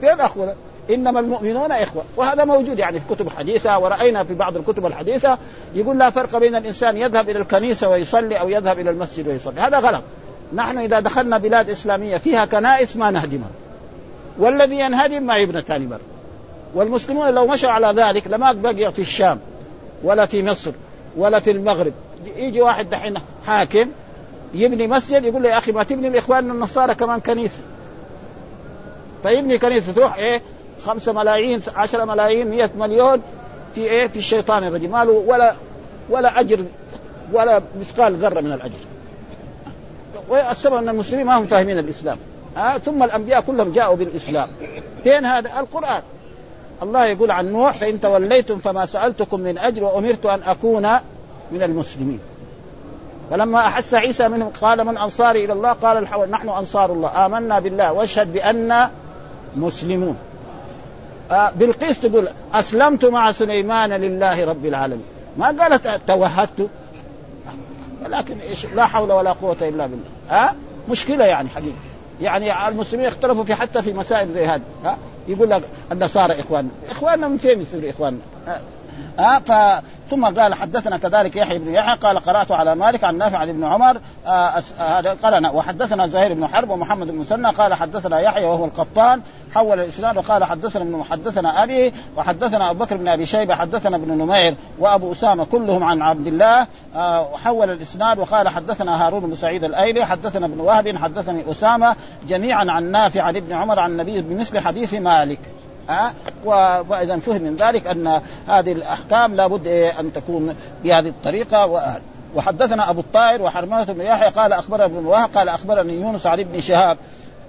[0.00, 0.54] فين اخونا؟
[0.90, 2.04] إنما المؤمنون إخوة.
[2.16, 5.38] وهذا موجود يعني في كتب حديثه ورأينا في بعض الكتب الحديثة.
[5.74, 9.60] يقول لا فرق بين الإنسان يذهب إلى الكنيسة ويصلي أو يذهب إلى المسجد ويصلي.
[9.60, 10.02] هذا غلط.
[10.54, 13.50] نحن إذا دخلنا بلاد إسلامية فيها كنائس ما نهدمها.
[14.38, 16.00] والذي ينهدم ما يبنى ثاني مرة.
[16.74, 19.38] والمسلمون لو مشوا على ذلك لما بقي في الشام
[20.02, 20.72] ولا في مصر.
[21.16, 21.92] ولا في المغرب.
[22.36, 23.14] يجي واحد دحين
[23.46, 23.88] حاكم
[24.54, 27.60] يبني مسجد يقول له يا أخي ما تبني لإخواننا النصارى كمان كنيسة.
[29.22, 30.42] فيبني كنيسة تروح إيه؟
[30.86, 33.22] خمسة ملايين عشرة ملايين مئة مليون
[33.74, 35.54] في إيه؟ في الشيطان الرجيم ما له ولا
[36.10, 36.64] ولا أجر
[37.32, 38.78] ولا مثقال ذرة من الأجر.
[40.28, 42.18] والسبب أن المسلمين ما هم فاهمين الإسلام.
[42.56, 44.48] آه ثم الأنبياء كلهم جاءوا بالإسلام.
[45.04, 46.02] فين هذا؟ القرآن.
[46.82, 50.88] الله يقول عن نوح فإن توليتم فما سألتكم من أجر وأمرت أن أكون
[51.52, 52.20] من المسلمين.
[53.30, 57.26] فلما أحس عيسى منهم قال من أنصاري إلى الله؟ قال الحواري نحن أنصار الله.
[57.26, 57.92] آمنا بالله.
[57.92, 58.88] واشهد بان
[59.56, 60.16] مسلمون.
[61.30, 65.04] آه بالقيس تقول أسلمت مع سليمان لله رب العالمين.
[65.36, 66.68] ما قالت توهدت؟
[68.04, 70.08] ولكن إيش؟ لا حول ولا قوة إلا بالله.
[70.30, 70.54] ها
[70.88, 71.76] مشكلة يعني حقيقة.
[72.20, 74.62] يعني المسلمين اختلفوا في حتى في مسائل زي هذه.
[74.84, 74.98] ها
[75.28, 75.62] يقول لك
[75.92, 76.70] النصارى إخواننا.
[76.90, 78.20] إخواننا من فين يصيروا إخواننا؟
[79.18, 83.38] ها ف ثم قال حدثنا كذلك يحيى بن يحيى قال قرأت على مالك عن نافع
[83.38, 84.00] عن ابن عمر
[84.78, 89.22] هذا قال وحدثنا زهير بن حرب ومحمد بن مسنى قال حدثنا يحيى وهو القطان
[89.54, 94.18] حول الإسناد وقال حدثنا ابن حدثنا أبي وحدثنا أبو بكر بن أبي شيبة حدثنا ابن
[94.18, 96.66] نمير وأبو أسامة كلهم عن عبد الله
[97.32, 101.96] وحول الإسناد وقال حدثنا هارون بن سعيد الأيلي حدثنا ابن وهب حدثني أسامة
[102.28, 105.38] جميعا عن نافع عن ابن عمر عن النبي بمثل حديث مالك.
[105.88, 106.14] ها؟
[106.44, 111.90] وإذا فهم من ذلك أن هذه الأحكام لابد إيه أن تكون بهذه الطريقة.
[112.34, 116.60] وحدثنا أبو الطاهر وحرملة بن يحيى قال أخبرنا ابن وهب قال أخبرني يونس عن ابن
[116.60, 116.96] شهاب.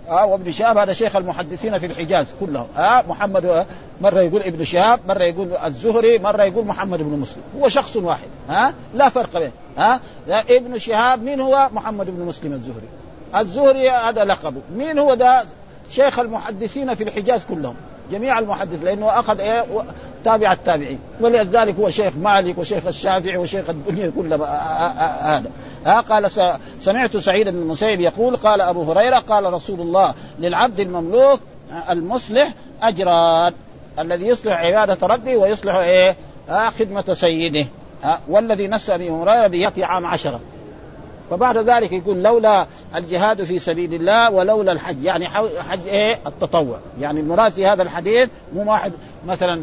[0.09, 2.67] آه وابن شهاب هذا شيخ المحدثين في الحجاز كلهم.
[2.77, 3.65] آه محمد
[4.01, 7.41] مرة يقول ابن شهاب مرة يقول الزهري مرة يقول محمد بن مسلم.
[7.59, 12.05] هو شخص واحد ها؟ آه لا فرق بين ها؟ آه ابن شهاب مين هو؟ محمد
[12.05, 12.87] بن مسلم الزهري.
[13.35, 14.61] الزهري هذا لقبه.
[14.75, 15.43] مين هو ده
[15.89, 17.75] شيخ المحدثين في الحجاز كلهم.
[18.11, 19.65] جميع المحدث لأنه أخذ إيه؟
[20.25, 20.99] تابع التابعين.
[21.21, 25.37] ولذلك هو شيخ مالك وشيخ الشافعي وشيخ الدنيا كلها.
[25.37, 25.51] هذا.
[25.85, 26.31] ها قال
[26.79, 31.39] سمعت سعيد بن المسيب يقول قال أبو هريرة قال رسول الله للعبد المملوك
[31.89, 32.49] المصلح
[32.81, 33.53] أجران
[33.99, 36.15] الذي يصلح عبادة ربه ويصلح إيه؟
[36.79, 37.65] خدمة سيده.
[38.27, 40.39] والذي نفس ابي هريره بياتي عام عشرة.
[41.29, 45.03] فبعد ذلك يقول لولا الجهاد في سبيل الله ولولا الحج.
[45.03, 45.29] يعني
[45.69, 46.79] حج إيه؟ التطوع.
[47.01, 48.91] يعني المراد في هذا الحديث مو واحد
[49.27, 49.61] مثلا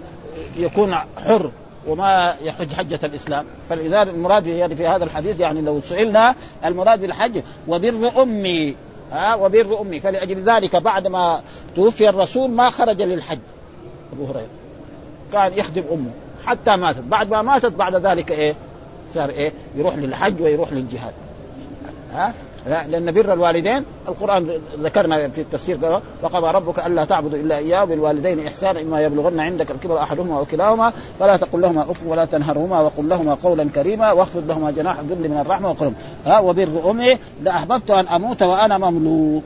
[0.57, 1.51] يكون حر
[1.87, 3.45] وما يحج حجة الإسلام.
[3.71, 6.35] فلذلك المراد يعني في هذا الحديث يعني لو سئلنا
[6.65, 8.77] المراد بالحج وبر أمي.
[9.13, 10.01] ها؟ وبر أمي.
[10.01, 11.41] فلأجل ذلك بعد ما
[11.77, 13.39] توفي الرسول ما خرج للحج.
[14.13, 14.49] أبو هريرة.
[15.33, 16.11] كان يخدم أمه.
[16.47, 17.01] حتى ماتت.
[17.01, 18.55] بعد ما ماتت بعد ذلك إيه؟
[19.15, 21.13] صار إيه؟ يروح للحج ويروح للجهاد.
[22.15, 22.35] ها؟
[22.67, 28.47] لا لأن بر الوالدين القرآن ذكرنا في التفسير وقضى ربك ألا تعبدوا إلا إياه بالوالدين
[28.47, 33.09] إحسانا إما يبلغن عندك الكبر أحدهما أو كلاهما فلا تقل لهما أف ولا تنهرهما وقل
[33.09, 35.93] لهما قولا كريما واخفض لهما جناح الذل من الرحمة وقل
[36.27, 39.43] ها وبر أمي لأحببت أن أموت وأنا مملوك.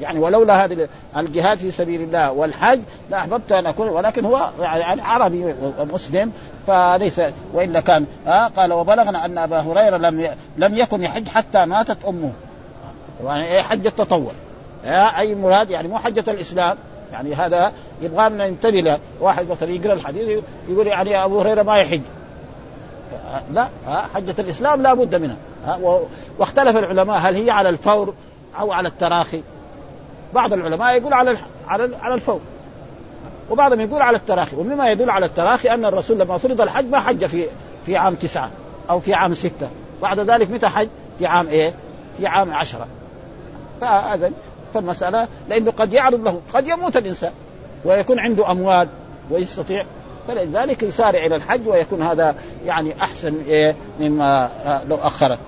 [0.00, 2.80] يعني ولولا هذا الجهاد في سبيل الله والحج
[3.10, 6.32] لأحببت أن أكون ولكن هو يعني عربي ومسلم
[6.66, 7.20] فليس
[7.52, 12.32] والا كان ها قال وبلغنا أن أبا هريرة لم لم يكن يحج حتى ماتت أمه.
[13.24, 14.32] يعني حج التطوع.
[15.18, 16.76] أي مراد يعني مو حجة الإسلام.
[17.12, 17.72] يعني هذا
[18.02, 18.98] يبغى لنا ننتبه له.
[19.20, 22.00] واحد مثلا يقرأ الحديث يقول يعني أبو هريرة ما يحج.
[23.52, 23.68] لا
[24.14, 25.36] حجة الإسلام لا بد منها.
[26.38, 28.14] واختلف العلماء هل هي على الفور
[28.60, 29.42] أو على التراخي.
[30.34, 32.40] بعض العلماء يقول على على على الفور.
[33.50, 34.56] وبعضهم يقول على التراخي.
[34.56, 37.46] ومما يدل على التراخي أن الرسول لما فرض الحج ما حج في
[37.86, 38.50] في عام تسعة
[38.90, 39.68] أو في عام ستة.
[40.02, 41.72] بعد ذلك متى حج؟ في عام إيه؟
[42.18, 42.86] في عام عشرة.
[43.80, 44.32] فهذا
[44.74, 47.32] فالمسألة لأنه قد يعرض له قد يموت الإنسان
[47.84, 48.88] ويكون عنده أموال
[49.30, 49.84] ويستطيع.
[50.28, 52.34] فلذلك يسارع إلى الحج ويكون هذا
[52.66, 54.50] يعني أحسن إيه؟ مما
[54.88, 55.38] لو أخره.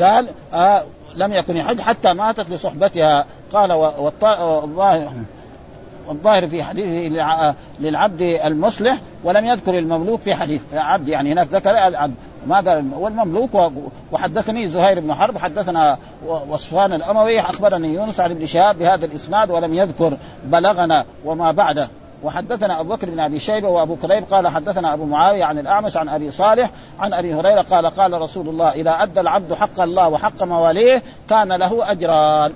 [0.00, 0.84] قال آه
[1.18, 3.26] لم يكن يحج حتى ماتت لصحبتها.
[3.52, 5.12] قال والظاهر
[6.08, 11.08] والظاهر في حديثه للعبد المصلح ولم يذكر المملوك في حديث عبد.
[11.08, 12.14] يعني هناك ذكر العبد.
[12.46, 13.72] ما قال والمملوك
[14.12, 15.98] وحدثني زهير بن حرب حدثنا
[16.48, 21.88] وصفان الأموي أخبرني يونس عن ابن شهاب بهذا الإسناد ولم يذكر بلغنا وما بعده.
[22.22, 26.08] وحدثنا أبو بكر بن أبي شيبة وأبو كريب قال حدثنا أبو معاوية عن الأعمش عن
[26.08, 30.42] أبي صالح عن أبي هريرة قال قال رسول الله إذا أدى العبد حق الله وحق
[30.42, 32.52] مواليه كان له أجران.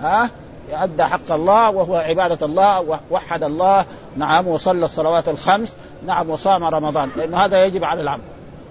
[0.00, 0.30] ها؟
[0.72, 3.84] أدى حق الله وهو عبادة الله وحد الله.
[4.16, 5.72] نعم وصلى الصلوات الخمس.
[6.06, 7.10] نعم وصام رمضان.
[7.16, 8.22] لأنه هذا يجب على العبد.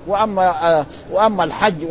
[0.08, 0.48] وأما
[0.80, 1.84] آه وأما الحج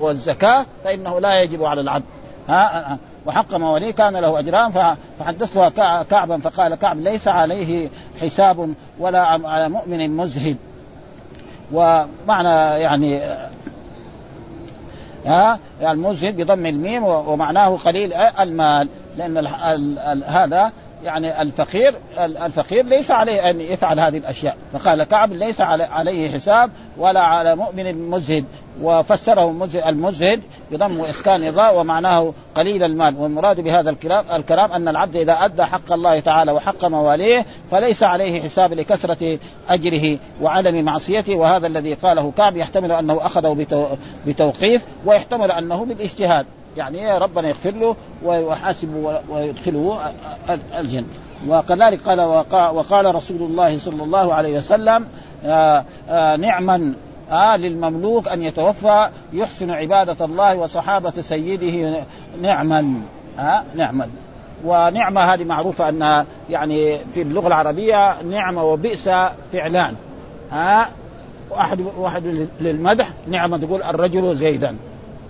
[0.00, 2.04] والزكاة فإنه لا يجب على العبد.
[2.48, 7.88] ها؟ وحق مواليه كان له أجران فحدثتها كعبا فقال كعب ليس عليه
[8.20, 10.56] حساب ولا على مؤمن مزهد
[11.72, 13.20] ومعنى يعني
[15.26, 20.72] ها يعني المزهد بضم الميم ومعناه قليل المال لأن ال ال ال هذا
[21.04, 24.56] يعني الفقير الفقير ليس عليه أن يفعل هذه الأشياء.
[24.72, 28.44] فقال كعب ليس عليه حساب ولا على مؤمن مزهد
[28.82, 33.16] وفسره المزهد بضم واسكان الراء ومعناه قليل المال.
[33.16, 38.42] والمراد بهذا الكلام الكلام أن العبد إذا أدى حق الله تعالى وحق مواليه فليس عليه
[38.42, 43.66] حساب لكثرة أجره وعدم معصيته وهذا الذي قاله كعب يحتمل أنه أخذه
[44.26, 46.46] بتوقيف ويحتمل أنه بالاجتهاد.
[46.76, 49.98] يعني ربنا يغفر له ويحاسبه ويدخله
[50.78, 51.06] الجنة.
[51.48, 52.20] وكذلك قال
[52.50, 55.06] وقال رسول الله صلى الله عليه وسلم
[55.44, 56.94] آآ آآ نعما
[57.30, 62.04] آه للمملوك أن يتوفى يحسن عبادة الله وصحابة سيده
[62.42, 63.02] نعما
[63.38, 64.08] آه نعما
[64.64, 69.10] ونعمة هذه معروفة أنها يعني في اللغة العربية نعمة وبئس
[69.52, 69.94] فعلان
[70.50, 70.86] ها آه
[71.50, 74.76] واحد واحد للمدح نعمة تقول الرجل زيدا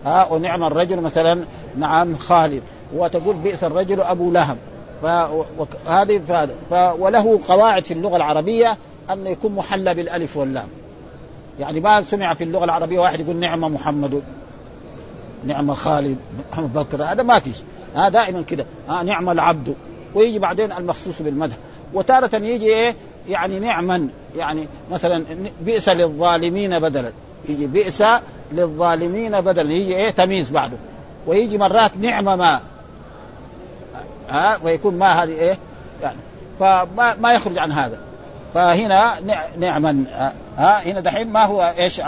[0.07, 1.44] ها آه ونعم الرجل مثلا
[1.78, 2.62] نعم خالد
[2.94, 4.57] وتقول بئس الرجل أبو لهب
[5.03, 6.94] فهذه.
[6.99, 8.76] وله قواعد في اللغة العربية
[9.11, 10.68] أن يكون محلى بالألف واللام
[11.61, 14.22] يعني ما سمع في اللغة العربية واحد يقول نعم محمد
[15.44, 16.16] نعم خالد
[16.52, 17.56] محمد بكر هذا ما فيش
[17.96, 18.66] ها دائما كده.
[18.88, 19.74] ها نعم العبد.
[20.14, 21.56] ويجي بعدين المخصوص بالمدح.
[21.92, 22.94] وتارة يجي إيه؟
[23.28, 24.09] يعني نعما.
[24.36, 25.24] يعني مثلا
[25.61, 27.12] بئس للظالمين بدلا.
[27.48, 28.04] يجي بئس
[28.52, 29.72] للظالمين بدلا.
[29.72, 30.76] يجي إيه؟ تمييز بعده.
[31.26, 32.61] ويجي مرات نعم ما.
[34.28, 35.59] ها ويكون ما هذه إيه؟
[36.02, 36.18] يعني
[36.61, 37.98] فما ما يخرج عن هذا.
[38.55, 39.14] فهنا
[39.59, 40.05] نعما
[40.57, 42.01] ها هنا دحين ما هو إيش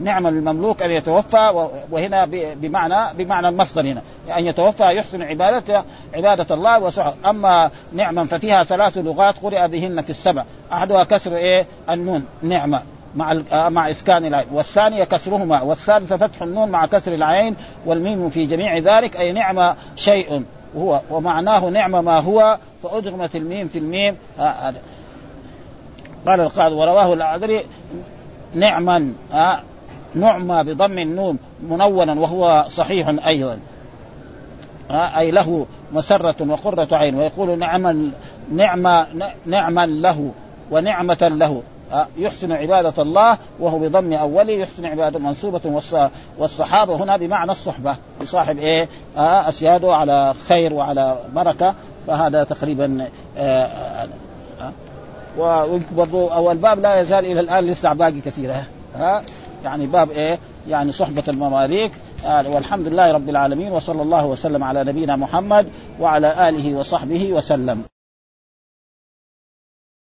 [0.00, 2.24] نعم المملوك أن يتوفى وهنا
[2.54, 4.02] بمعنى بمعنى المصدر هنا.
[4.36, 5.84] أن يتوفى يحسن عباده
[6.14, 10.44] عبادة الله وسعه أما نعما ففيها ثلاث لغات قرئ بهن في السبع.
[10.72, 12.82] أحدها كسر إيه؟ النون نعمة
[13.14, 14.46] مع مع إسكان العين.
[14.52, 15.60] والثانية كسرهما.
[15.60, 20.44] والثالثة فتح النون مع كسر العين والميم في جميع ذلك أي نعم شيء.
[20.74, 24.72] وهو ومعناه نعم ما هو فأدغمت الميم في الميم آه
[26.26, 27.64] قال القاضي ورواه الأعذري
[28.54, 29.60] نعما آه
[30.14, 33.58] نعمى بضم النون منونا وهو صحيح أيضا.
[34.90, 38.10] آه أي له مسرة وقرة عين ويقول نعما
[38.54, 39.06] نعمة
[39.46, 40.30] نعما له
[40.70, 41.62] ونعمة له.
[41.92, 45.82] آه يحسن عبادة الله وهو بضم أوله يحسن عبادة منصوبة
[46.38, 51.74] والصحابة هنا بمعنى الصحبة بصاحب إيه؟ أسياده على خير وعلى بركة
[52.06, 53.08] فهذا تقريبا
[56.52, 58.64] الباب لا يزال إلى الآن لسه باقي كثيرة.
[58.96, 59.22] ها؟
[59.64, 61.92] يعني باب إيه؟ يعني صحبة المماليك.
[62.26, 65.66] آه والحمد لله رب العالمين وصلى الله وسلم على نبينا محمد
[66.00, 67.82] وعلى آله وصحبه وسلم.